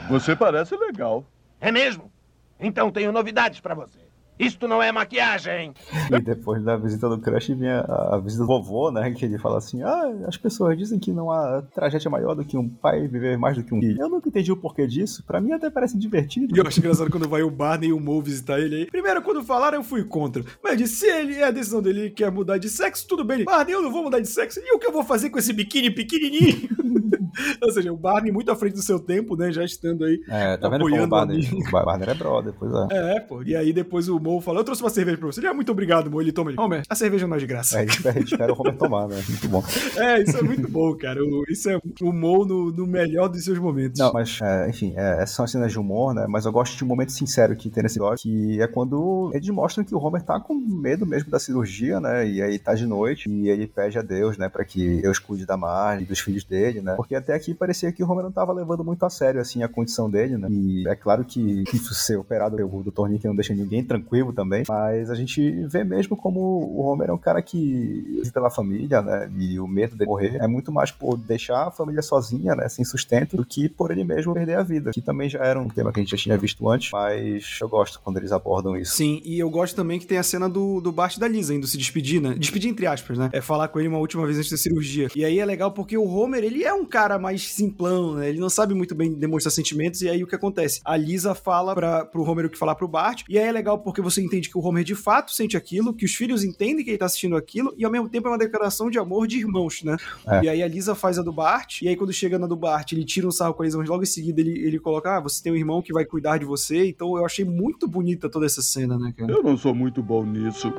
Você 0.10 0.36
parece 0.36 0.76
legal. 0.76 1.24
É 1.62 1.72
mesmo? 1.72 2.12
Então 2.60 2.92
tenho 2.92 3.12
novidades 3.12 3.60
para 3.60 3.74
você. 3.76 4.00
Isto 4.40 4.68
não 4.68 4.82
é 4.82 4.92
maquiagem! 4.92 5.74
E 6.10 6.20
depois 6.22 6.64
da 6.64 6.78
visita 6.78 7.10
do 7.10 7.20
crush 7.20 7.54
vinha 7.54 7.82
a 7.82 8.18
visita 8.18 8.44
do 8.44 8.48
vovô, 8.48 8.90
né? 8.90 9.12
Que 9.12 9.26
ele 9.26 9.38
fala 9.38 9.58
assim: 9.58 9.84
Ah, 9.84 10.12
as 10.28 10.38
pessoas 10.38 10.78
dizem 10.78 10.98
que 10.98 11.12
não 11.12 11.30
há 11.30 11.62
tragédia 11.74 12.10
maior 12.10 12.34
do 12.36 12.46
que 12.46 12.58
um 12.58 12.68
pai 12.68 13.08
viver 13.08 13.38
mais 13.38 13.58
do 13.58 13.64
que 13.64 13.76
um 13.76 13.80
filho. 13.80 14.02
Eu 14.02 14.10
nunca 14.10 14.30
entendi 14.30 14.52
o 14.52 14.58
porquê 14.58 14.88
disso. 14.88 15.24
Pra 15.26 15.42
mim 15.42 15.52
até 15.52 15.70
parece 15.70 15.98
divertido. 15.98 16.56
E 16.56 16.60
eu 16.60 16.66
acho 16.66 16.80
engraçado 16.80 17.12
quando 17.12 17.28
vai 17.28 17.44
o 17.44 17.52
Barney 17.52 17.90
e 17.90 17.94
o 17.94 18.00
Mo 18.00 18.22
visitar 18.22 18.60
ele 18.60 18.76
aí. 18.76 18.86
Primeiro, 18.86 19.22
quando 19.22 19.44
falaram, 19.44 19.80
eu 19.80 19.84
fui 19.84 20.04
contra. 20.04 20.44
Mas 20.64 20.78
disse, 20.78 20.96
se 20.96 21.06
ele 21.08 21.36
é 21.36 21.46
a 21.46 21.52
decisão 21.52 21.82
dele 21.82 22.00
ele 22.00 22.10
quer 22.12 22.32
mudar 22.32 22.58
de 22.58 22.70
sexo, 22.70 23.08
tudo 23.08 23.24
bem. 23.24 23.44
Barney, 23.44 23.76
eu 23.76 23.82
não 23.82 23.92
vou 23.92 24.04
mudar 24.04 24.20
de 24.20 24.28
sexo. 24.28 24.60
E 24.64 24.74
o 24.74 24.80
que 24.80 24.88
eu 24.88 24.94
vou 24.94 25.04
fazer 25.04 25.30
com 25.30 25.40
esse 25.40 25.52
biquíni 25.52 25.92
pequenininho? 25.92 26.70
Ou 27.62 27.72
seja, 27.72 27.92
o 27.92 27.98
Barney 27.98 28.32
muito 28.32 28.52
à 28.52 28.56
frente 28.56 28.74
do 28.74 28.82
seu 28.82 29.00
tempo, 29.00 29.36
né? 29.36 29.52
Já 29.52 29.64
estando 29.64 30.04
aí. 30.06 30.20
É, 30.30 30.58
tá 30.58 30.70
vendo 30.70 30.82
como 30.90 31.04
o 31.04 31.08
Barney, 31.08 31.48
o 31.52 31.72
Barney 31.72 32.10
é 32.10 32.14
brother, 32.14 32.54
pois 32.58 32.72
é. 32.92 33.16
É, 33.16 33.20
pô. 33.20 33.44
E 33.44 33.56
aí 33.56 33.72
depois 33.74 34.08
o 34.10 34.20
Mo 34.20 34.42
falou: 34.42 34.60
Eu 34.62 34.64
trouxe 34.66 34.82
uma 34.84 34.90
cerveja 34.90 35.18
pra 35.18 35.28
você. 35.28 35.40
Ele, 35.40 35.48
ah, 35.48 35.54
muito 35.54 35.72
obrigado, 35.72 36.10
Mo. 36.12 36.22
Ele 36.22 36.32
toma 36.32 36.52
ele. 36.52 36.60
Homer, 36.60 36.84
a 36.90 36.96
cerveja 36.96 37.28
não 37.28 37.36
é 37.36 37.40
de 37.40 37.48
graça. 37.48 37.80
Gente 37.80 37.92
espera- 37.98 38.20
espera 38.20 38.54
o 38.54 38.60
Homer 38.60 38.76
tomar, 38.78 39.08
né? 39.08 39.22
Muito 39.28 39.48
bom. 39.48 39.64
É, 40.00 40.22
isso 40.22 40.38
é 40.38 40.42
muito 40.42 40.68
bom, 40.70 40.96
cara. 40.96 41.22
O- 41.24 41.44
Isso 41.50 41.70
é 41.70 41.78
o 42.02 42.12
Mo 42.14 42.46
no, 42.46 42.72
no 42.72 42.88
melhor 42.88 43.28
dos 43.28 43.44
seus 43.44 43.58
momentos. 43.60 44.00
Não, 44.00 44.14
mas, 44.14 44.40
é, 44.42 44.70
enfim, 44.70 44.94
é, 44.96 45.22
essas 45.22 45.32
são 45.36 45.46
as 45.46 45.52
cenas 45.52 45.72
de 45.72 45.80
humor, 45.80 46.14
né? 46.14 46.26
Mas 46.30 46.46
eu 46.46 46.52
gosto 46.52 46.76
de 46.78 46.84
um 46.84 46.88
momento 46.88 47.12
sincero 47.12 47.56
que 47.56 47.70
tem 47.70 47.84
nesse 47.84 47.98
episódio, 48.00 48.22
que 48.24 48.62
é 48.62 48.68
quando 48.68 49.32
eles 49.34 49.50
mostram 49.50 49.84
que 49.84 49.94
o 49.94 50.00
Homer 50.00 50.22
tá 50.22 50.40
com 50.40 50.54
medo 50.56 51.06
mesmo 51.06 51.30
da 51.30 51.40
cirurgia, 51.40 52.00
né? 52.00 52.28
E 52.28 52.42
aí 52.42 52.58
tá 52.60 52.74
de 52.76 52.86
noite 52.86 53.30
e 53.30 53.50
ele 53.50 53.68
pede 53.68 53.98
a 53.98 54.02
Deus, 54.02 54.38
né? 54.38 54.48
Pra 54.50 54.64
que 54.64 55.02
Deus 55.02 55.20
cuide 55.20 55.46
da 55.46 55.58
Marge 55.58 56.04
e 56.04 56.08
dos 56.08 56.20
filhos 56.20 56.44
dele, 56.44 56.82
né? 56.82 56.94
Porque 56.96 57.19
até 57.20 57.34
aqui 57.34 57.54
parecia 57.54 57.92
que 57.92 58.04
o 58.04 58.10
Homer 58.10 58.24
não 58.24 58.32
tava 58.32 58.54
levando 58.54 58.84
muito 58.84 59.06
a 59.06 59.10
sério, 59.10 59.40
assim, 59.40 59.64
a 59.64 59.68
condição 59.68 60.10
dele, 60.10 60.38
né? 60.38 60.48
E 60.50 60.88
é 60.88 60.96
claro 60.96 61.24
que 61.24 61.64
isso 61.74 61.94
ser 61.96 62.18
operado 62.18 62.58
Dr. 62.84 63.08
Nick 63.08 63.26
não 63.26 63.36
deixa 63.36 63.54
ninguém 63.54 63.84
tranquilo 63.84 64.34
também, 64.34 64.64
mas 64.68 65.10
a 65.10 65.16
gente 65.16 65.52
vê 65.68 65.84
mesmo 65.84 66.16
como 66.16 66.40
o 66.40 66.82
Homer 66.82 67.10
é 67.10 67.14
um 67.14 67.18
cara 67.18 67.42
que 67.42 68.22
pela 68.34 68.50
família, 68.50 69.02
né? 69.02 69.30
E 69.38 69.60
o 69.60 69.68
medo 69.68 69.96
de 69.96 70.06
morrer 70.06 70.38
é 70.40 70.48
muito 70.48 70.72
mais 70.72 70.92
por 70.92 71.18
deixar 71.18 71.68
a 71.68 71.72
família 71.72 72.02
sozinha, 72.02 72.56
né? 72.56 72.70
Sem 72.70 72.86
sustento, 72.86 73.38
do 73.38 73.46
que 73.46 73.68
por 73.68 73.92
ele 73.92 74.04
mesmo 74.04 74.34
perder 74.34 74.58
a 74.58 74.64
vida. 74.64 74.92
Que 74.92 75.02
também 75.02 75.30
já 75.30 75.40
era 75.40 75.60
um 75.60 75.68
tema 75.68 75.92
que 75.92 76.00
a 76.00 76.04
gente 76.04 76.12
já 76.12 76.18
tinha 76.18 76.38
visto 76.38 76.68
antes, 76.70 76.92
mas 76.92 77.58
eu 77.62 77.68
gosto 77.68 78.00
quando 78.04 78.18
eles 78.18 78.32
abordam 78.32 78.76
isso. 78.78 78.96
Sim, 78.96 79.22
e 79.26 79.40
eu 79.40 79.50
gosto 79.50 79.76
também 79.76 80.00
que 80.00 80.08
tem 80.08 80.18
a 80.18 80.24
cena 80.24 80.50
do, 80.50 80.80
do 80.80 80.92
Bart 80.92 81.18
da 81.18 81.28
Lisa 81.28 81.54
indo 81.54 81.68
se 81.68 81.78
despedir, 81.78 82.22
né? 82.22 82.36
Despedir 82.38 82.70
entre 82.70 82.86
aspas, 82.88 83.18
né? 83.18 83.30
É 83.34 83.42
falar 83.42 83.68
com 83.68 83.80
ele 83.80 83.90
uma 83.90 84.00
última 84.00 84.26
vez 84.26 84.38
antes 84.38 84.52
da 84.52 84.58
cirurgia. 84.58 85.08
E 85.16 85.26
aí 85.26 85.40
é 85.40 85.46
legal 85.46 85.72
porque 85.72 85.98
o 85.98 86.08
Homer, 86.08 86.44
ele 86.44 86.64
é 86.64 86.74
um 86.74 86.86
cara 86.86 87.09
mais 87.18 87.52
simplão, 87.54 88.16
né? 88.16 88.30
Ele 88.30 88.40
não 88.40 88.50
sabe 88.50 88.74
muito 88.74 88.94
bem 88.94 89.14
demonstrar 89.14 89.52
sentimentos. 89.52 90.02
E 90.02 90.10
aí 90.10 90.24
o 90.24 90.28
que 90.28 90.36
acontece? 90.36 90.82
A 90.84 90.96
Lisa 90.98 91.34
fala 91.34 91.74
pra, 91.74 92.06
pro 92.06 92.24
Homer 92.24 92.46
o 92.46 92.50
que 92.50 92.58
falar 92.58 92.76
pro 92.76 92.88
Bart. 92.88 93.24
E 93.28 93.40
aí 93.40 93.48
é 93.48 93.52
legal 93.52 93.80
porque 93.80 94.02
você 94.02 94.22
entende 94.22 94.50
que 94.50 94.58
o 94.58 94.62
Homer 94.62 94.84
de 94.84 94.96
fato 94.96 95.32
sente 95.32 95.58
aquilo, 95.58 95.94
que 95.94 96.06
os 96.06 96.14
filhos 96.14 96.44
entendem 96.44 96.84
que 96.84 96.92
ele 96.92 96.98
tá 96.98 97.06
assistindo 97.06 97.36
aquilo. 97.36 97.74
E 97.78 97.86
ao 97.86 97.92
mesmo 97.92 98.10
tempo 98.10 98.28
é 98.28 98.32
uma 98.32 98.38
declaração 98.38 98.90
de 98.90 99.00
amor 99.00 99.28
de 99.28 99.38
irmãos, 99.38 99.82
né? 99.84 99.98
É. 100.28 100.44
E 100.44 100.50
aí 100.50 100.64
a 100.64 100.68
Lisa 100.68 100.94
faz 100.94 101.18
a 101.18 101.24
do 101.24 101.32
Bart. 101.32 101.82
E 101.82 101.88
aí 101.88 101.96
quando 101.96 102.14
chega 102.14 102.38
na 102.38 102.48
do 102.48 102.56
Bart, 102.56 102.92
ele 102.92 103.06
tira 103.06 103.28
um 103.28 103.32
sarro 103.32 103.54
com 103.54 103.64
a 103.64 103.66
Lisa, 103.66 103.78
mas 103.78 103.90
logo 103.90 104.04
em 104.04 104.08
seguida 104.08 104.42
ele, 104.42 104.60
ele 104.60 104.80
coloca: 104.80 105.18
Ah, 105.18 105.20
você 105.20 105.42
tem 105.42 105.52
um 105.52 105.56
irmão 105.56 105.82
que 105.82 105.94
vai 105.94 106.06
cuidar 106.06 106.38
de 106.38 106.46
você. 106.46 106.88
Então 106.88 107.18
eu 107.18 107.26
achei 107.26 107.46
muito 107.46 107.88
bonita 107.88 108.30
toda 108.30 108.46
essa 108.46 108.62
cena, 108.62 108.98
né, 108.98 109.14
cara? 109.16 109.32
Eu 109.32 109.42
não 109.42 109.58
sou 109.58 109.74
muito 109.74 110.04
bom 110.04 110.26
nisso. 110.26 110.72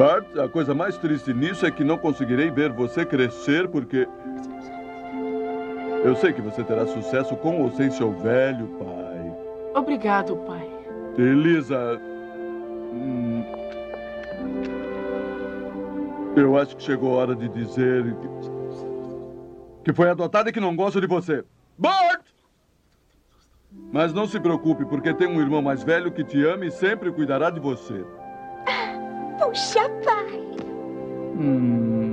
Bart, 0.00 0.24
a 0.38 0.48
coisa 0.48 0.72
mais 0.72 0.96
triste 0.96 1.34
nisso 1.34 1.66
é 1.66 1.70
que 1.70 1.84
não 1.84 1.98
conseguirei 1.98 2.50
ver 2.50 2.72
você 2.72 3.04
crescer 3.04 3.68
porque. 3.68 4.08
Eu 6.02 6.16
sei 6.16 6.32
que 6.32 6.40
você 6.40 6.64
terá 6.64 6.86
sucesso 6.86 7.36
com 7.36 7.60
ou 7.60 7.70
sem 7.72 7.90
seu 7.90 8.10
velho 8.10 8.66
pai. 8.78 9.36
Obrigado, 9.74 10.36
pai. 10.46 10.66
Elisa. 11.18 12.00
hum, 12.94 13.44
Eu 16.34 16.56
acho 16.56 16.74
que 16.78 16.82
chegou 16.82 17.12
a 17.12 17.16
hora 17.22 17.36
de 17.36 17.46
dizer. 17.50 18.02
que- 18.16 18.30
que 19.84 19.92
foi 19.92 20.08
adotada 20.08 20.48
e 20.48 20.52
que 20.52 20.60
não 20.60 20.74
gosta 20.74 20.98
de 20.98 21.06
você. 21.06 21.44
Bart! 21.76 22.22
Mas 23.92 24.14
não 24.14 24.26
se 24.26 24.40
preocupe, 24.40 24.86
porque 24.86 25.12
tem 25.12 25.28
um 25.28 25.42
irmão 25.42 25.60
mais 25.60 25.82
velho 25.82 26.10
que 26.10 26.24
te 26.24 26.42
ama 26.42 26.64
e 26.64 26.70
sempre 26.70 27.12
cuidará 27.12 27.50
de 27.50 27.60
você. 27.60 28.02
Puxa, 29.50 29.82
pai. 30.04 30.46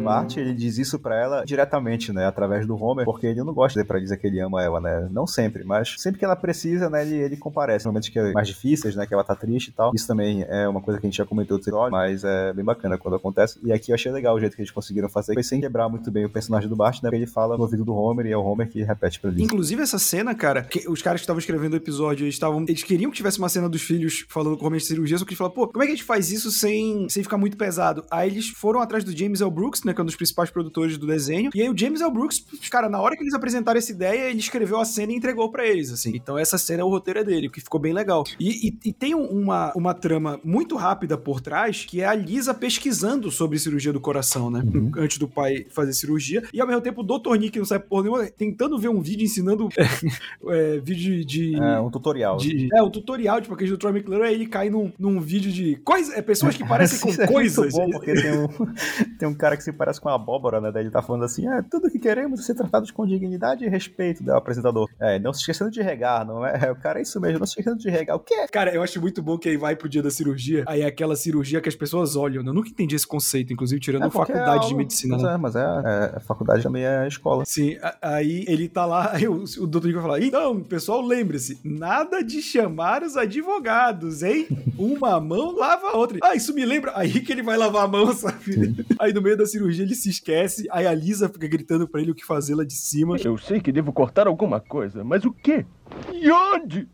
Bart, 0.07 0.37
ele 0.37 0.53
diz 0.53 0.77
isso 0.77 0.99
pra 0.99 1.15
ela 1.15 1.43
diretamente, 1.45 2.11
né, 2.11 2.25
através 2.25 2.65
do 2.65 2.81
Homer, 2.81 3.05
porque 3.05 3.27
ele 3.27 3.43
não 3.43 3.53
gosta 3.53 3.79
de 3.79 3.87
pra 3.87 3.99
dizer 3.99 4.17
que 4.17 4.27
ele 4.27 4.39
ama 4.39 4.63
ela, 4.63 4.79
né, 4.79 5.08
não 5.12 5.27
sempre, 5.27 5.63
mas 5.63 5.95
sempre 5.97 6.19
que 6.19 6.25
ela 6.25 6.36
precisa, 6.36 6.89
né, 6.89 7.01
ele, 7.03 7.15
ele 7.15 7.38
comparece, 7.38 7.86
momentos 7.86 8.10
que 8.10 8.19
é 8.19 8.32
mais 8.32 8.47
difíceis, 8.47 8.95
né, 8.95 9.05
que 9.05 9.13
ela 9.13 9.23
tá 9.23 9.36
triste 9.36 9.69
e 9.69 9.71
tal, 9.71 9.91
isso 9.93 10.08
também 10.08 10.45
é 10.47 10.67
uma 10.67 10.82
coisa 10.82 10.99
que 10.99 11.05
a 11.05 11.10
gente 11.10 11.17
já 11.17 11.25
comentou 11.25 11.58
no 11.58 11.63
episódio, 11.63 11.91
mas 11.91 12.23
é 12.23 12.53
bem 12.53 12.65
bacana 12.65 12.97
quando 12.97 13.15
acontece, 13.15 13.60
e 13.63 13.71
aqui 13.71 13.91
eu 13.91 13.95
achei 13.95 14.12
legal 14.12 14.36
o 14.36 14.39
jeito 14.39 14.55
que 14.55 14.62
eles 14.62 14.71
conseguiram 14.71 15.10
fazer, 15.10 15.34
foi 15.34 15.43
sem 15.43 15.62
quebrar 15.62 15.89
muito 15.89 16.10
bem 16.12 16.25
o 16.25 16.29
personagem 16.29 16.69
do 16.69 16.75
Bart, 16.75 17.01
né, 17.01 17.10
porque 17.10 17.15
ele 17.17 17.27
fala 17.27 17.58
no 17.58 17.63
ouvido 17.63 17.84
do 17.84 17.93
Homer 17.95 18.25
e 18.25 18.32
é 18.32 18.38
o 18.38 18.43
Homer 18.43 18.69
que 18.69 18.84
repete 18.84 19.19
pra 19.19 19.29
ele. 19.29 19.43
Inclusive, 19.43 19.82
essa 19.82 19.99
cena, 19.99 20.34
cara, 20.34 20.63
que 20.63 20.89
os 20.89 21.01
caras 21.01 21.21
que 21.21 21.23
estavam 21.23 21.39
escrevendo 21.39 21.73
o 21.73 21.77
episódio, 21.77 22.23
eles 22.23 22.36
estavam. 22.36 22.63
Eles 22.67 22.84
queriam 22.84 23.10
que 23.12 23.17
tivesse 23.17 23.39
uma 23.39 23.49
cena 23.49 23.67
dos 23.67 23.82
filhos 23.82 24.25
falando 24.29 24.58
com 24.58 24.63
o 24.63 24.67
Homer 24.67 24.79
de 24.79 24.86
cirurgia, 24.86 25.17
só 25.17 25.25
que 25.25 25.32
eles 25.32 25.38
falaram, 25.38 25.55
pô, 25.55 25.67
como 25.67 25.84
é 25.84 25.86
que 25.86 25.93
a 25.93 25.95
gente 25.95 26.05
faz 26.05 26.32
isso 26.32 26.51
sem, 26.51 27.08
sem 27.10 27.23
ficar 27.23 27.38
muito 27.38 27.58
pesado? 27.58 28.05
Aí 28.12 28.29
eles 28.29 28.49
foram 28.49 28.82
atrás 28.82 29.03
do 29.03 29.15
James 29.15 29.41
L. 29.41 29.49
Brooks, 29.49 29.84
né, 29.84 29.93
que 29.97 30.01
é 30.01 30.03
um 30.03 30.05
dos 30.05 30.15
principais 30.15 30.49
produtores 30.49 30.97
do 30.97 31.07
desenho. 31.07 31.49
E 31.55 31.62
aí 31.62 31.69
o 31.69 31.77
James 31.77 32.01
L. 32.01 32.12
Brooks, 32.12 32.45
cara, 32.69 32.88
na 32.88 32.99
hora 33.01 33.15
que 33.15 33.23
eles 33.23 33.33
apresentaram 33.33 33.77
essa 33.77 33.91
ideia, 33.91 34.29
ele 34.29 34.39
escreveu 34.39 34.79
a 34.79 34.86
cena 34.86 35.12
e 35.12 35.15
entregou 35.15 35.49
pra 35.51 35.65
eles, 35.65 35.91
assim. 35.91 36.12
Então 36.15 36.38
essa 36.38 36.57
cena 36.57 36.81
é 36.81 36.86
o 36.86 36.89
roteiro 36.89 37.19
é 37.19 37.23
dele, 37.23 37.47
o 37.47 37.51
que 37.51 37.60
ficou 37.60 37.79
bem 37.79 37.93
legal. 37.93 38.23
E, 38.39 38.67
e- 38.69 38.79
e 38.89 38.93
tem 38.93 39.15
um- 39.15 39.25
uma, 39.27 39.73
uma 39.75 39.93
trama 39.93 40.39
muito 40.43 40.75
rápida 40.75 41.17
por 41.17 41.41
trás, 41.41 41.83
que 41.86 42.01
é 42.01 42.05
a 42.05 42.13
Lisa 42.13 42.53
pesquisando 42.53 43.31
sobre 43.31 43.57
cirurgia 43.57 43.91
do 43.91 43.99
coração, 43.99 44.49
né? 44.51 44.62
Antes 44.97 45.17
do 45.17 45.27
pai 45.27 45.65
fazer 45.69 45.93
cirurgia. 45.93 46.43
E 46.53 46.62
ao 46.62 46.67
mesmo 46.67 46.81
tempo 46.81 47.01
o 47.01 47.03
Dr. 47.03 47.36
Nick, 47.39 47.57
não 47.57 47.65
sabe 47.65 47.86
porra 47.88 48.03
nenhuma, 48.03 48.25
tentando 48.27 48.77
ver 48.77 48.89
um 48.89 49.01
vídeo 49.01 49.25
ensinando 49.25 49.67
é, 50.49 50.79
vídeo 50.79 51.25
de. 51.25 51.55
É, 51.55 51.79
um 51.79 51.89
tutorial. 51.89 52.38
de- 52.38 52.69
é, 52.73 52.81
o 52.81 52.89
tutorial, 52.89 53.41
tipo, 53.41 53.53
aquele 53.53 53.71
do 53.71 53.77
Troy 53.77 53.91
McClure, 53.93 54.23
aí 54.23 54.33
ele 54.33 54.47
cai 54.47 54.69
num, 54.69 54.91
num 54.99 55.19
vídeo 55.19 55.51
de 55.51 55.75
coisa, 55.77 56.13
é, 56.15 56.21
pessoas 56.21 56.55
que 56.55 56.67
parecem 56.67 56.99
com 57.15 57.21
é 57.21 57.27
coisas. 57.27 57.73
Muito 57.73 57.91
bom, 57.91 57.91
porque 57.91 58.13
tem 58.13 58.31
um, 58.39 58.47
tem 59.17 59.27
um 59.29 59.33
cara 59.33 59.55
que 59.57 59.63
se 59.63 59.71
parece 59.71 59.87
com 60.00 60.10
uma 60.10 60.15
abóbora, 60.15 60.60
né? 60.62 60.71
Daí 60.71 60.84
ele 60.84 60.91
tá 60.91 61.02
falando 61.02 61.23
assim: 61.26 61.47
é, 61.47 61.62
tudo 61.62 61.89
que 61.89 62.00
queremos 62.00 62.39
é 62.39 62.43
ser 62.43 62.56
tratados 62.56 62.91
com 62.91 63.06
dignidade 63.06 63.63
e 63.65 63.69
respeito, 63.69 64.23
né, 64.23 64.34
o 64.34 64.38
apresentador. 64.38 64.89
É, 65.00 65.17
não 65.19 65.32
se 65.34 65.39
esquecendo 65.41 65.71
de 65.71 65.82
regar, 65.82 66.26
não 66.26 66.45
é? 66.45 66.58
O 66.71 66.76
cara 66.76 67.00
é 67.00 67.02
isso 67.02 67.19
mesmo, 67.21 67.39
não 67.39 67.45
se 67.45 67.52
esquecendo 67.52 67.78
de 67.78 67.89
regar. 67.89 68.15
O 68.15 68.19
quê? 68.19 68.36
Cara, 68.52 68.73
eu 68.73 68.84
acho 68.84 69.00
muito 69.02 69.21
bom 69.21 69.38
que 69.38 69.47
aí 69.50 69.58
vai 69.58 69.76
pro 69.76 69.88
dia 69.89 70.04
da 70.04 70.12
cirurgia, 70.12 70.63
aí 70.67 70.82
é 70.82 70.86
aquela 70.86 71.15
cirurgia 71.15 71.62
que 71.62 71.69
as 71.69 71.76
pessoas 71.76 72.15
olham. 72.15 72.43
né? 72.43 72.50
Eu 72.50 72.54
nunca 72.54 72.69
entendi 72.69 72.95
esse 72.95 73.08
conceito, 73.08 73.54
inclusive 73.54 73.80
tirando 73.82 74.06
É, 74.06 74.10
faculdade 74.10 74.58
é 74.58 74.60
de 74.60 74.65
aula- 74.65 74.78
medicina, 74.78 75.15
Mas 75.15 75.23
né? 75.23 75.34
é, 75.34 75.38
mas 75.38 75.56
é, 75.56 75.60
é, 75.62 76.17
a 76.17 76.19
faculdade 76.19 76.63
também 76.63 76.84
é 76.84 77.08
escola. 77.08 77.45
Sim, 77.45 77.78
a- 77.82 77.97
aí 78.02 78.43
ele 78.47 78.67
tá 78.67 78.86
lá, 78.86 79.12
aí 79.15 79.28
o, 79.28 79.43
o 79.43 79.67
doutor 79.67 79.91
vai 79.93 80.02
falar: 80.02 80.21
então, 80.21 80.60
pessoal, 80.62 81.02
lembre-se, 81.02 81.60
nada 81.63 82.21
de 82.23 82.41
chamar 82.41 83.04
os 83.04 83.15
advogados, 83.17 84.23
hein? 84.23 84.47
Uma 84.78 85.19
mão 85.19 85.56
lava 85.56 85.88
a 85.88 85.97
outra. 85.97 86.19
Ah, 86.21 86.36
isso 86.36 86.54
me 86.54 86.65
lembra. 86.65 86.91
Aí 86.95 87.19
que 87.21 87.32
ele 87.32 87.41
vai 87.41 87.58
lavar 87.58 87.86
a 87.86 87.88
mão, 87.88 88.13
sabe? 88.13 88.76
Aí 89.00 89.12
no 89.13 89.21
meio 89.21 89.38
da 89.38 89.45
cirurgia 89.45 89.66
ele 89.69 89.95
se 89.95 90.10
esquece, 90.10 90.67
aí 90.71 90.86
a 90.88 90.93
Lisa 90.93 91.30
fica 91.30 91.47
gritando 91.47 91.88
pra 91.88 92.01
ele 92.01 92.12
o 92.12 92.15
que 92.15 92.25
fazer 92.25 92.56
lá 92.56 92.63
de 92.63 92.73
cima. 92.73 93.17
Eu 93.17 93.38
sei 93.38 93.60
que 93.60 93.71
devo 93.71 93.91
cortar 93.93 94.27
alguma 94.27 94.60
coisa, 94.60 95.03
mas 95.03 95.25
o 95.25 95.32
quê? 95.32 95.65
E 96.12 96.32
onde? 96.32 96.88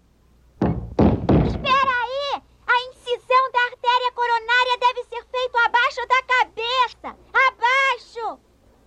Espera 1.45 1.91
aí! 2.03 2.41
A 2.67 2.77
incisão 2.89 3.51
da 3.51 3.59
artéria 3.71 4.11
coronária 4.13 4.77
deve 4.79 5.03
ser 5.03 5.23
feita 5.29 5.59
abaixo 5.65 6.01
da 6.07 6.23
cabeça! 6.33 7.15
Abaixo! 7.33 8.39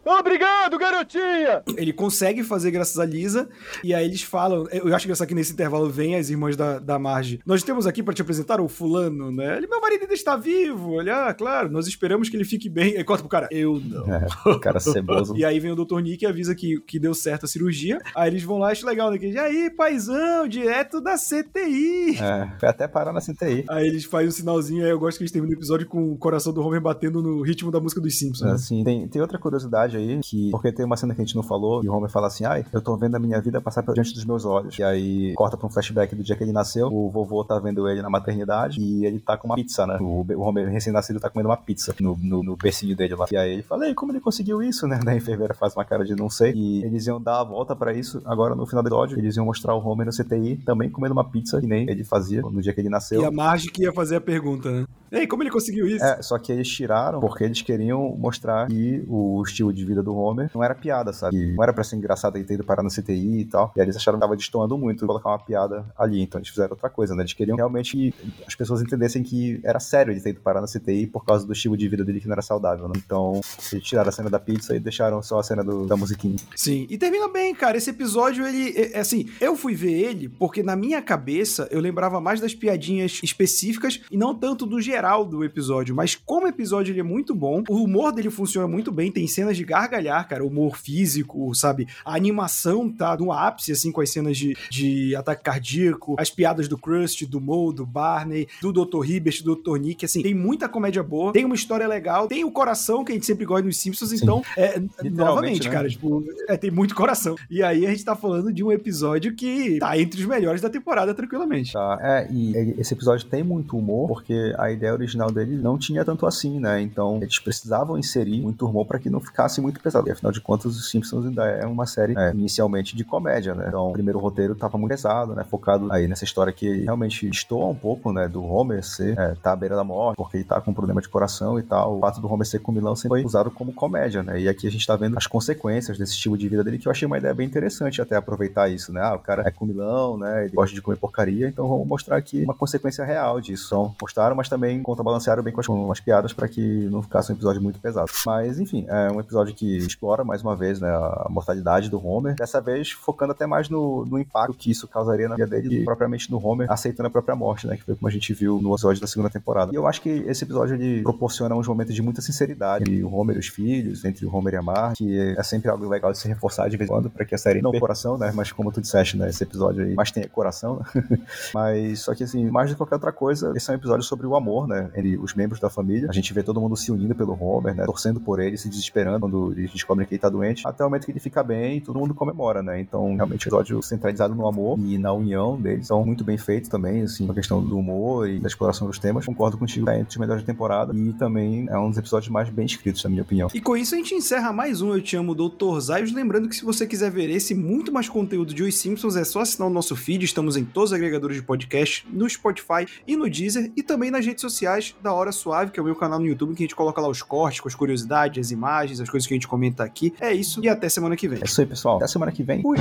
Obrigado, 0.07 0.79
garotinha! 0.79 1.63
Ele 1.77 1.93
consegue 1.93 2.45
fazer 2.45 2.71
graças 2.71 2.99
a 2.99 3.05
Lisa, 3.05 3.49
e 3.83 3.93
aí 3.93 4.05
eles 4.07 4.23
falam. 4.23 4.67
Eu 4.71 4.95
acho 4.95 5.05
engraçado 5.07 5.27
que 5.27 5.35
nesse 5.35 5.53
intervalo 5.53 5.91
vem 5.91 6.15
as 6.15 6.31
irmãs 6.31 6.57
da, 6.57 6.79
da 6.79 6.99
Marge. 6.99 7.41
Nós 7.45 7.63
temos 7.65 7.87
aqui 7.87 8.03
pra 8.03 8.15
te 8.15 8.23
apresentar 8.23 8.61
o 8.61 8.69
fulano, 8.69 9.33
né? 9.33 9.57
Ele, 9.57 9.67
meu 9.67 9.81
marido 9.81 10.03
ainda 10.03 10.15
está 10.15 10.37
vivo. 10.37 10.93
Olha, 10.93 11.27
ah, 11.27 11.35
claro, 11.35 11.69
nós 11.71 11.87
esperamos 11.89 12.29
que 12.29 12.37
ele 12.37 12.45
fique 12.45 12.69
bem. 12.69 12.97
Aí 12.97 13.03
corta 13.05 13.23
pro 13.23 13.29
cara, 13.31 13.49
eu 13.51 13.81
não. 13.85 14.07
É, 14.17 14.59
cara 14.61 14.79
ceboso. 14.81 15.37
E 15.37 15.45
aí 15.45 15.59
vem 15.59 15.73
o 15.73 15.77
Dr. 15.85 16.01
Nick 16.01 16.25
e 16.25 16.27
avisa 16.27 16.55
que, 16.55 16.81
que 16.81 16.99
deu 16.99 17.13
certo 17.15 17.45
a 17.45 17.49
cirurgia. 17.49 18.01
Aí 18.15 18.31
eles 18.31 18.43
vão 18.43 18.59
lá, 18.59 18.71
acho 18.71 18.87
legal, 18.87 19.11
né? 19.11 19.19
Que, 19.19 19.31
e 19.31 19.39
aí, 19.39 19.71
paizão, 19.71 20.47
direto 20.47 21.01
da 21.01 21.17
CTI. 21.17 22.19
É, 22.19 22.59
foi 22.59 22.69
até 22.69 22.87
parar 22.87 23.13
na 23.13 23.21
CTI. 23.21 23.65
Aí 23.69 23.87
eles 23.87 24.05
fazem 24.05 24.29
um 24.29 24.33
sinalzinho, 24.33 24.85
aí 24.85 24.91
eu 24.91 24.99
gosto 24.99 25.19
que 25.19 25.25
eles 25.25 25.33
terminam 25.33 25.55
o 25.55 25.59
episódio 25.59 25.87
com 25.87 26.13
o 26.13 26.17
coração 26.17 26.53
do 26.53 26.61
Homer 26.63 26.81
batendo 26.81 27.21
no 27.23 27.43
ritmo 27.43 27.71
da 27.71 27.81
música 27.81 28.01
dos 28.01 28.19
Simpsons. 28.19 28.47
né? 28.47 28.53
Assim, 28.53 28.85
tem, 28.85 29.07
tem 29.09 29.21
outra 29.21 29.39
curiosidade 29.39 29.96
episódio 29.97 30.15
aí, 30.15 30.21
que 30.21 30.51
porque 30.51 30.73
tem 30.73 30.85
uma 30.85 30.97
cena 30.97 31.15
que 31.15 31.21
a 31.21 31.25
gente 31.25 31.37
não 31.37 31.43
falou, 31.43 31.83
e 31.83 31.89
o 31.89 31.93
Homer 31.93 32.11
fala 32.11 32.27
assim: 32.27 32.45
ai, 32.45 32.65
eu 32.73 32.81
tô 32.81 32.97
vendo 32.97 33.15
a 33.15 33.19
minha 33.19 33.41
vida 33.41 33.61
passar 33.61 33.83
por 33.83 33.95
diante 33.95 34.15
dos 34.15 34.25
meus 34.25 34.45
olhos. 34.45 34.79
E 34.79 34.83
aí 34.83 35.35
corta 35.35 35.57
pra 35.57 35.67
um 35.67 35.71
flashback 35.71 36.15
do 36.15 36.23
dia 36.23 36.37
que 36.37 36.45
ele 36.45 36.53
nasceu, 36.53 36.89
o 36.89 37.11
vovô 37.11 37.45
tá 37.45 37.59
vendo 37.59 37.89
ele 37.89 38.03
na 38.03 38.11
maternidade 38.11 38.81
e 38.81 39.05
ele 39.07 39.19
tá 39.19 39.37
com 39.37 39.49
uma 39.49 39.57
pizza, 39.57 39.87
né? 39.87 39.99
O, 40.01 40.25
o 40.29 40.41
Homer 40.41 40.69
recém-nascido 40.69 41.21
tá 41.21 41.31
comendo 41.31 41.49
uma 41.49 41.57
pizza 41.57 41.95
no, 42.01 42.17
no, 42.21 42.43
no 42.43 42.57
bercinho 42.57 42.97
dele 42.97 43.15
lá. 43.15 43.27
E 43.31 43.37
aí 43.37 43.53
ele 43.53 43.63
fala: 43.63 43.87
ei, 43.87 43.95
como 43.95 44.13
ele 44.13 44.21
conseguiu 44.21 44.63
isso, 44.63 44.87
né? 44.87 45.01
Da 45.07 45.15
enfermeira 45.15 45.55
faz 45.55 45.73
uma 45.77 45.85
cara 45.85 46.05
de 46.05 46.17
não 46.17 46.29
sei. 46.29 46.53
E 46.53 46.85
eles 46.85 47.07
iam 47.07 47.23
dar 47.23 47.41
a 47.41 47.45
volta 47.45 47.77
pra 47.77 47.93
isso. 47.93 48.21
Agora 48.25 48.57
no 48.57 48.67
final 48.67 48.83
do 48.83 48.89
episódio, 48.89 49.19
eles 49.19 49.37
iam 49.37 49.47
mostrar 49.47 49.73
o 49.75 49.87
Homer 49.87 50.07
no 50.07 50.13
CTI 50.13 50.57
também 50.57 50.91
comendo 50.91 51.13
uma 51.13 51.25
pizza, 51.25 51.61
que 51.61 51.67
nem 51.67 51.89
ele 51.89 52.03
fazia 52.03 52.43
no 52.43 52.61
dia 52.61 52.73
que 52.73 52.81
ele 52.81 52.89
nasceu. 52.89 53.23
E 53.23 53.25
a 53.25 53.31
Marge 53.31 53.71
que 53.71 53.83
ia 53.83 53.93
fazer 53.93 54.17
a 54.17 54.21
pergunta, 54.21 54.71
né? 54.71 54.87
Ei, 55.13 55.27
como 55.27 55.43
ele 55.43 55.51
conseguiu 55.51 55.87
isso? 55.87 56.05
É, 56.05 56.21
só 56.21 56.37
que 56.39 56.51
eles 56.51 56.69
tiraram 56.69 57.21
porque 57.21 57.45
eles 57.45 57.63
queriam 57.63 58.17
mostrar 58.19 58.67
que 58.67 59.05
o 59.09 59.43
estilo 59.47 59.73
de 59.73 59.85
vida 59.87 60.03
do 60.03 60.15
Homer 60.15 60.51
não 60.55 60.63
era 60.63 60.75
piada, 60.75 61.13
sabe? 61.13 61.37
Que 61.37 61.55
não 61.55 61.63
era 61.63 61.73
pra 61.73 61.85
ser 61.85 61.97
engraçado 61.97 62.37
ele 62.37 62.45
ter 62.45 62.55
ido 62.55 62.65
parar 62.65 62.83
no 62.83 62.91
CTI 62.91 63.41
e 63.41 63.45
tal. 63.45 63.73
E 63.77 63.81
aí 63.81 63.87
eles 63.87 63.97
acharam 63.97 64.19
que 64.19 64.25
tava 64.25 64.37
destoando 64.37 64.77
muito 64.77 65.07
colocar 65.07 65.31
uma 65.31 65.39
piada 65.39 65.85
ali. 65.99 66.21
Então 66.21 66.39
eles 66.39 66.49
fizeram 66.49 66.73
outra 66.73 66.91
coisa, 66.91 67.15
né? 67.15 67.23
Eles 67.23 67.33
queriam 67.33 67.57
realmente 67.57 67.97
que 67.97 68.15
as 68.47 68.55
pessoas 68.55 68.83
entendessem 68.83 69.23
que 69.23 69.61
era 69.65 69.81
sério 69.81 70.13
ele 70.13 70.21
ter 70.21 70.31
ido 70.31 70.41
parar 70.41 70.61
no 70.61 70.67
CTI 70.67 71.07
por 71.07 71.25
causa 71.25 71.47
do 71.47 71.53
estilo 71.53 71.77
de 71.77 71.89
vida 71.89 72.05
dele 72.05 72.21
que 72.21 72.27
não 72.27 72.35
era 72.35 72.43
saudável, 72.43 72.89
né? 72.89 72.95
Então 72.97 73.41
eles 73.73 73.85
tiraram 73.85 74.09
a 74.09 74.13
cena 74.13 74.29
da 74.29 74.39
pizza 74.39 74.75
e 74.75 74.81
deixaram 74.81 75.23
só 75.23 75.39
a 75.39 75.43
cena 75.43 75.63
do, 75.63 75.87
da 75.87 75.97
musiquinha. 75.97 76.37
Sim, 76.55 76.87
e 76.91 76.99
termina 76.99 77.29
bem, 77.29 77.55
cara. 77.55 77.77
Esse 77.77 77.91
episódio, 77.91 78.47
ele. 78.47 78.75
É, 78.77 78.99
assim, 78.99 79.29
eu 79.41 79.57
fui 79.57 79.75
ver 79.75 79.93
ele 79.93 80.29
porque 80.29 80.63
na 80.63 80.77
minha 80.77 81.01
cabeça 81.03 81.69
eu 81.71 81.81
lembrava 81.81 82.21
mais 82.21 82.41
das 82.41 82.55
piadinhas 82.55 83.21
específicas 83.23 84.01
e 84.11 84.17
não 84.17 84.35
tanto 84.35 84.67
do 84.67 84.81
geral 84.81 85.25
do 85.25 85.45
episódio. 85.45 85.95
Mas 85.95 86.15
como 86.15 86.47
o 86.47 86.49
episódio 86.49 86.93
ele 86.93 87.01
é 87.01 87.05
muito 87.05 87.35
bom, 87.35 87.63
o 87.69 87.83
humor 87.85 88.13
dele 88.13 88.31
funciona 88.31 88.67
muito 88.67 88.91
bem, 88.91 89.11
tem 89.11 89.27
cenas 89.27 89.57
de 89.57 89.65
gargalhar, 89.77 90.27
cara, 90.27 90.45
humor 90.45 90.77
físico, 90.77 91.55
sabe? 91.55 91.87
A 92.05 92.15
animação 92.15 92.91
tá 92.91 93.17
no 93.17 93.31
ápice, 93.31 93.73
assim, 93.73 93.93
com 93.93 94.01
as 94.01 94.11
cenas 94.11 94.37
de, 94.37 94.57
de 94.71 95.15
ataque 95.15 95.43
cardíaco, 95.45 96.17
as 96.19 96.31
piadas 96.31 96.69
do 96.69 96.79
Krusty, 96.79 97.27
do 97.27 97.41
Moe, 97.41 97.75
do 97.75 97.85
Barney, 97.85 98.49
do 98.63 98.73
Dr. 98.73 99.05
Hibbert, 99.05 99.43
do 99.43 99.57
Dr. 99.57 99.79
Nick, 99.79 100.05
assim, 100.05 100.23
tem 100.23 100.35
muita 100.35 100.69
comédia 100.69 101.03
boa, 101.03 101.33
tem 101.33 101.45
uma 101.45 101.55
história 101.55 101.87
legal, 101.87 102.27
tem 102.27 102.45
o 102.45 102.51
coração 102.51 103.05
que 103.05 103.13
a 103.13 103.15
gente 103.15 103.27
sempre 103.27 103.45
gosta 103.45 103.67
nos 103.67 103.77
Simpsons, 103.77 104.13
então, 104.13 104.43
é, 104.57 104.81
novamente, 105.11 105.67
né? 105.67 105.71
cara, 105.71 105.89
tipo, 105.89 106.25
é, 106.49 106.57
tem 106.57 106.71
muito 106.71 106.95
coração. 106.95 107.37
E 107.51 107.63
aí 107.63 107.87
a 107.87 107.91
gente 107.91 108.05
tá 108.05 108.17
falando 108.17 108.53
de 108.53 108.65
um 108.65 108.73
episódio 108.73 109.35
que 109.35 109.79
tá 109.79 109.99
entre 109.99 110.21
os 110.21 110.27
melhores 110.27 110.61
da 110.61 110.71
temporada, 110.71 111.15
tranquilamente. 111.15 111.73
Tá, 111.73 111.99
é, 112.01 112.29
e 112.31 112.75
esse 112.79 112.95
episódio 112.95 113.27
tem 113.27 113.43
muito 113.43 113.77
humor, 113.77 114.09
porque 114.09 114.55
a 114.59 114.71
ideia 114.71 114.93
original 114.93 115.31
dele 115.31 115.57
não 115.57 115.79
tinha 115.79 116.05
tanto 116.05 116.27
assim, 116.27 116.59
né? 116.59 116.81
Então, 116.81 117.19
eles 117.23 117.39
precisavam 117.39 117.99
inserir 117.99 118.41
muito 118.41 118.67
humor 118.67 118.87
para 118.87 118.99
que 118.99 119.11
não 119.11 119.21
ficasse 119.21 119.61
muito 119.67 119.81
pesado. 119.81 120.09
E 120.09 120.13
afinal 120.13 120.33
de 120.33 120.41
contas, 120.41 120.77
os 120.77 120.91
Simpsons 120.91 121.27
ainda 121.27 121.45
é 121.47 121.67
uma 121.67 121.87
série 121.87 122.17
é, 122.17 122.31
inicialmente 122.31 122.97
de 122.97 123.05
comédia, 123.05 123.55
né? 123.55 123.67
Então, 123.69 123.91
o 123.91 123.93
primeiro 123.93 124.19
roteiro 124.19 124.55
tava 124.55 124.79
muito 124.79 124.91
pesado, 124.91 125.35
né? 125.35 125.45
Focado 125.45 125.93
aí 125.93 126.07
nessa 126.07 126.25
história 126.25 126.53
que 126.53 126.83
realmente 126.83 127.29
estoura 127.29 127.67
um 127.67 127.75
pouco, 127.75 128.13
né? 128.13 128.29
Do 128.29 128.45
Homer 128.45 128.85
ser, 128.85 129.19
é, 129.19 129.35
tá 129.35 129.53
à 129.53 129.57
beira 129.57 129.77
da 129.77 129.85
morte, 129.85 130.17
porque 130.17 130.39
ele 130.39 130.45
tá 130.45 130.61
com 130.61 130.71
um 130.71 130.75
problema 130.75 131.01
de 131.01 131.09
coração 131.09 131.59
e 131.59 131.63
tal. 131.63 131.99
O 131.99 132.01
fato 132.01 132.21
do 132.21 132.33
Homer 132.33 132.47
ser 132.47 132.61
comilão 132.61 132.95
sempre 132.95 133.21
foi 133.21 133.25
usado 133.25 133.51
como 133.51 133.73
comédia, 133.73 134.23
né? 134.23 134.41
E 134.41 134.49
aqui 134.49 134.67
a 134.67 134.71
gente 134.71 134.87
tá 134.87 134.97
vendo 134.97 135.17
as 135.17 135.27
consequências 135.27 135.99
desse 135.99 136.13
estilo 136.13 136.39
de 136.39 136.49
vida 136.49 136.63
dele, 136.63 136.79
que 136.79 136.87
eu 136.87 136.93
achei 136.93 137.07
uma 137.07 137.19
ideia 137.19 137.35
bem 137.35 137.47
interessante 137.47 138.01
até 138.01 138.17
aproveitar 138.17 138.69
isso, 138.69 138.93
né? 138.93 139.01
Ah, 139.03 139.15
o 139.15 139.19
cara 139.19 139.43
é 139.47 139.51
comilão, 139.51 140.17
né? 140.17 140.45
Ele 140.45 140.55
gosta 140.55 140.75
de 140.75 140.83
comer 140.83 140.97
porcaria, 140.97 141.49
então 141.49 141.69
vamos 141.69 141.87
mostrar 141.87 142.17
aqui 142.17 142.43
uma 142.45 142.55
consequência 142.55 143.05
real 143.05 143.41
disso. 143.41 143.67
Então, 143.67 143.95
mostraram, 144.01 144.37
mas 144.37 144.49
também 144.49 144.83
contrabalancearam 144.83 145.43
bem 145.43 145.53
com 145.53 145.61
as, 145.61 145.67
com 145.67 145.93
as 145.93 146.01
piadas 146.01 146.33
para 146.33 146.49
que 146.49 146.61
não 146.91 147.03
ficasse 147.03 147.33
um 147.33 147.35
episódio 147.35 147.61
muito 147.61 147.79
pesado. 147.81 148.11
Mas, 148.25 148.59
enfim, 148.61 148.87
é 148.89 149.11
um 149.11 149.21
episódio 149.21 149.46
que 149.55 149.77
explora 149.79 150.25
mais 150.25 150.43
uma 150.43 150.57
vez, 150.57 150.81
né? 150.81 150.89
A 150.89 151.27
mortalidade 151.29 151.89
do 151.89 152.05
Homer. 152.05 152.35
Dessa 152.37 152.61
vez 152.61 152.91
focando 152.91 153.33
até 153.33 153.47
mais 153.47 153.69
no, 153.69 154.05
no 154.07 154.19
impacto 154.19 154.55
que 154.55 154.71
isso 154.71 154.87
causaria 154.89 155.29
na 155.29 155.37
vida 155.37 155.47
dele, 155.47 155.83
e 155.83 155.85
propriamente 155.85 156.31
no 156.31 156.45
Homer 156.45 156.71
aceitando 156.71 157.09
a 157.09 157.11
própria 157.11 157.35
morte, 157.35 157.67
né? 157.67 157.77
Que 157.77 157.85
foi 157.85 157.95
como 157.95 158.09
a 158.09 158.11
gente 158.11 158.33
viu 158.33 158.61
no 158.61 158.73
episódio 158.75 159.01
da 159.01 159.07
segunda 159.07 159.31
temporada. 159.31 159.73
E 159.73 159.75
eu 159.75 159.87
acho 159.87 160.01
que 160.01 160.09
esse 160.09 160.45
episódio 160.45 160.75
ele 160.75 161.03
proporciona 161.03 161.55
uns 161.55 161.67
momentos 161.67 161.95
de 161.95 162.03
muita 162.03 162.21
sinceridade 162.21 162.83
entre 162.83 163.03
o 163.03 163.13
Homer 163.13 163.37
e 163.37 163.39
os 163.39 163.49
filhos, 163.49 164.05
entre 164.05 164.27
o 164.27 164.35
Homer 164.35 164.55
e 164.55 164.57
a 164.57 164.63
Marge, 164.63 164.97
que 164.97 165.19
é 165.19 165.43
sempre 165.43 165.71
algo 165.71 165.89
legal 165.89 166.13
de 166.13 166.19
se 166.19 166.29
reforçar 166.29 166.69
de 166.69 166.77
vez 166.77 166.89
em 166.89 166.93
quando, 166.93 167.11
para 167.11 167.25
que 167.25 167.35
a 167.35 167.39
série 167.39 167.61
não 167.61 167.71
tenha 167.71 167.81
coração, 167.81 168.19
né? 168.19 168.33
Mas 168.35 168.53
como 168.53 168.73
tu 168.73 168.81
disseste, 168.81 169.17
né? 169.17 169.29
Esse 169.29 169.43
episódio 169.43 169.85
aí 169.85 169.95
mais 169.95 170.11
tem 170.11 170.27
coração? 170.29 170.83
Mas 171.55 172.01
só 172.01 172.15
que 172.15 172.25
assim, 172.25 172.49
mais 172.51 172.71
do 172.71 172.75
que 172.75 172.79
qualquer 172.79 172.97
outra 172.97 173.13
coisa, 173.13 173.53
esse 173.57 173.71
é 173.71 173.75
um 173.75 173.77
episódio 173.77 174.03
sobre 174.03 174.27
o 174.27 174.35
amor, 174.35 174.67
né? 174.67 174.91
Entre 174.95 175.17
os 175.17 175.35
membros 175.35 175.61
da 175.61 175.71
família. 175.71 176.09
A 176.09 176.13
gente 176.13 176.33
vê 176.33 176.43
todo 176.43 176.61
mundo 176.61 176.77
se 176.77 176.91
unindo 176.91 177.15
pelo 177.15 177.37
Homer, 177.41 177.75
né? 177.75 177.85
Torcendo 177.85 178.21
por 178.21 178.41
ele, 178.41 178.57
se 178.57 178.69
desesperando 178.69 179.21
quando 179.21 179.36
eles 179.57 179.71
descobrem 179.71 180.07
que 180.07 180.15
ele 180.15 180.21
tá 180.21 180.29
doente, 180.29 180.67
até 180.67 180.85
o 180.85 180.87
momento 180.87 181.05
que 181.07 181.13
ele 181.13 181.21
fica 181.21 181.43
bem 181.43 181.79
e 181.79 181.81
todo 181.81 181.99
mundo 181.99 182.15
comemora, 182.15 182.63
né? 182.63 182.81
Então, 182.81 183.15
realmente, 183.15 183.47
o 183.47 183.49
episódio 183.49 183.83
centralizado 183.83 184.35
no 184.35 184.47
amor 184.47 184.79
e 184.79 184.99
na 184.99 185.13
união 185.13 185.61
deles 185.61 185.87
são 185.87 186.05
muito 186.05 186.25
bem 186.25 186.37
feitos 186.37 186.69
também, 186.69 187.03
assim, 187.03 187.29
a 187.31 187.35
questão 187.35 187.63
do 187.63 187.79
humor 187.79 188.29
e 188.29 188.39
da 188.39 188.49
exploração 188.49 188.87
dos 188.87 188.99
temas. 188.99 189.25
Concordo 189.25 189.59
contigo, 189.59 189.89
é 189.91 190.01
entre 190.01 190.11
os 190.11 190.17
melhores 190.17 190.43
da 190.43 190.47
temporada 190.47 190.95
e 190.95 191.13
também 191.15 191.67
é 191.69 191.79
um 191.79 191.89
dos 191.89 191.99
episódios 191.99 192.31
mais 192.31 192.49
bem 192.49 192.67
escritos, 192.67 193.03
na 193.05 193.11
minha 193.11 193.23
opinião. 193.23 193.49
E 193.53 193.61
com 193.61 193.77
isso 193.77 193.95
a 193.95 193.99
gente 193.99 194.15
encerra 194.15 194.53
mais 194.53 194.81
um 194.81 194.93
Eu 194.93 195.03
Te 195.03 195.17
Amo, 195.17 195.35
Dr. 195.35 195.79
Zaios. 195.81 196.13
Lembrando 196.13 196.49
que 196.49 196.57
se 196.57 196.65
você 196.65 196.87
quiser 196.87 197.11
ver 197.11 197.31
esse 197.31 197.55
muito 197.55 197.93
mais 197.93 198.09
conteúdo 198.09 198.55
de 198.55 198.63
Os 198.63 198.77
Simpsons, 198.77 199.17
é 199.17 199.25
só 199.25 199.41
assinar 199.41 199.69
o 199.69 199.73
nosso 199.73 199.97
feed. 199.97 200.25
Estamos 200.25 200.57
em 200.57 200.65
todos 200.65 200.91
os 200.91 200.97
agregadores 200.97 201.37
de 201.37 201.43
podcast, 201.43 202.07
no 202.11 202.29
Spotify 202.29 202.87
e 203.07 203.17
no 203.17 203.29
Deezer, 203.29 203.73
e 203.77 203.83
também 203.83 204.11
nas 204.11 204.25
redes 204.25 204.41
sociais 204.41 204.95
da 205.03 205.13
Hora 205.13 205.33
Suave, 205.33 205.71
que 205.71 205.79
é 205.79 205.83
o 205.83 205.87
meu 205.87 205.95
canal 205.95 206.19
no 206.19 206.27
YouTube, 206.27 206.55
que 206.55 206.63
a 206.63 206.67
gente 206.67 206.77
coloca 206.77 207.01
lá 207.01 207.09
os 207.09 207.23
cortes, 207.23 207.61
com 207.61 207.69
as 207.69 207.75
curiosidades, 207.75 208.47
as 208.47 208.51
imagens, 208.51 209.01
as 209.01 209.09
coisas 209.09 209.26
que 209.27 209.35
a 209.35 209.37
gente 209.37 209.49
comenta 209.49 209.85
aqui. 209.85 210.15
É 210.21 210.33
isso, 210.33 210.61
e 210.63 210.69
até 210.69 210.89
semana 210.89 211.17
que 211.17 211.29
vem. 211.29 211.41
É 211.41 211.45
isso 211.45 211.61
aí, 211.61 211.67
pessoal. 211.67 211.97
Até 211.97 212.07
semana 212.07 212.33
que 212.33 212.43
vem. 212.43 212.63
Fui! 212.63 212.77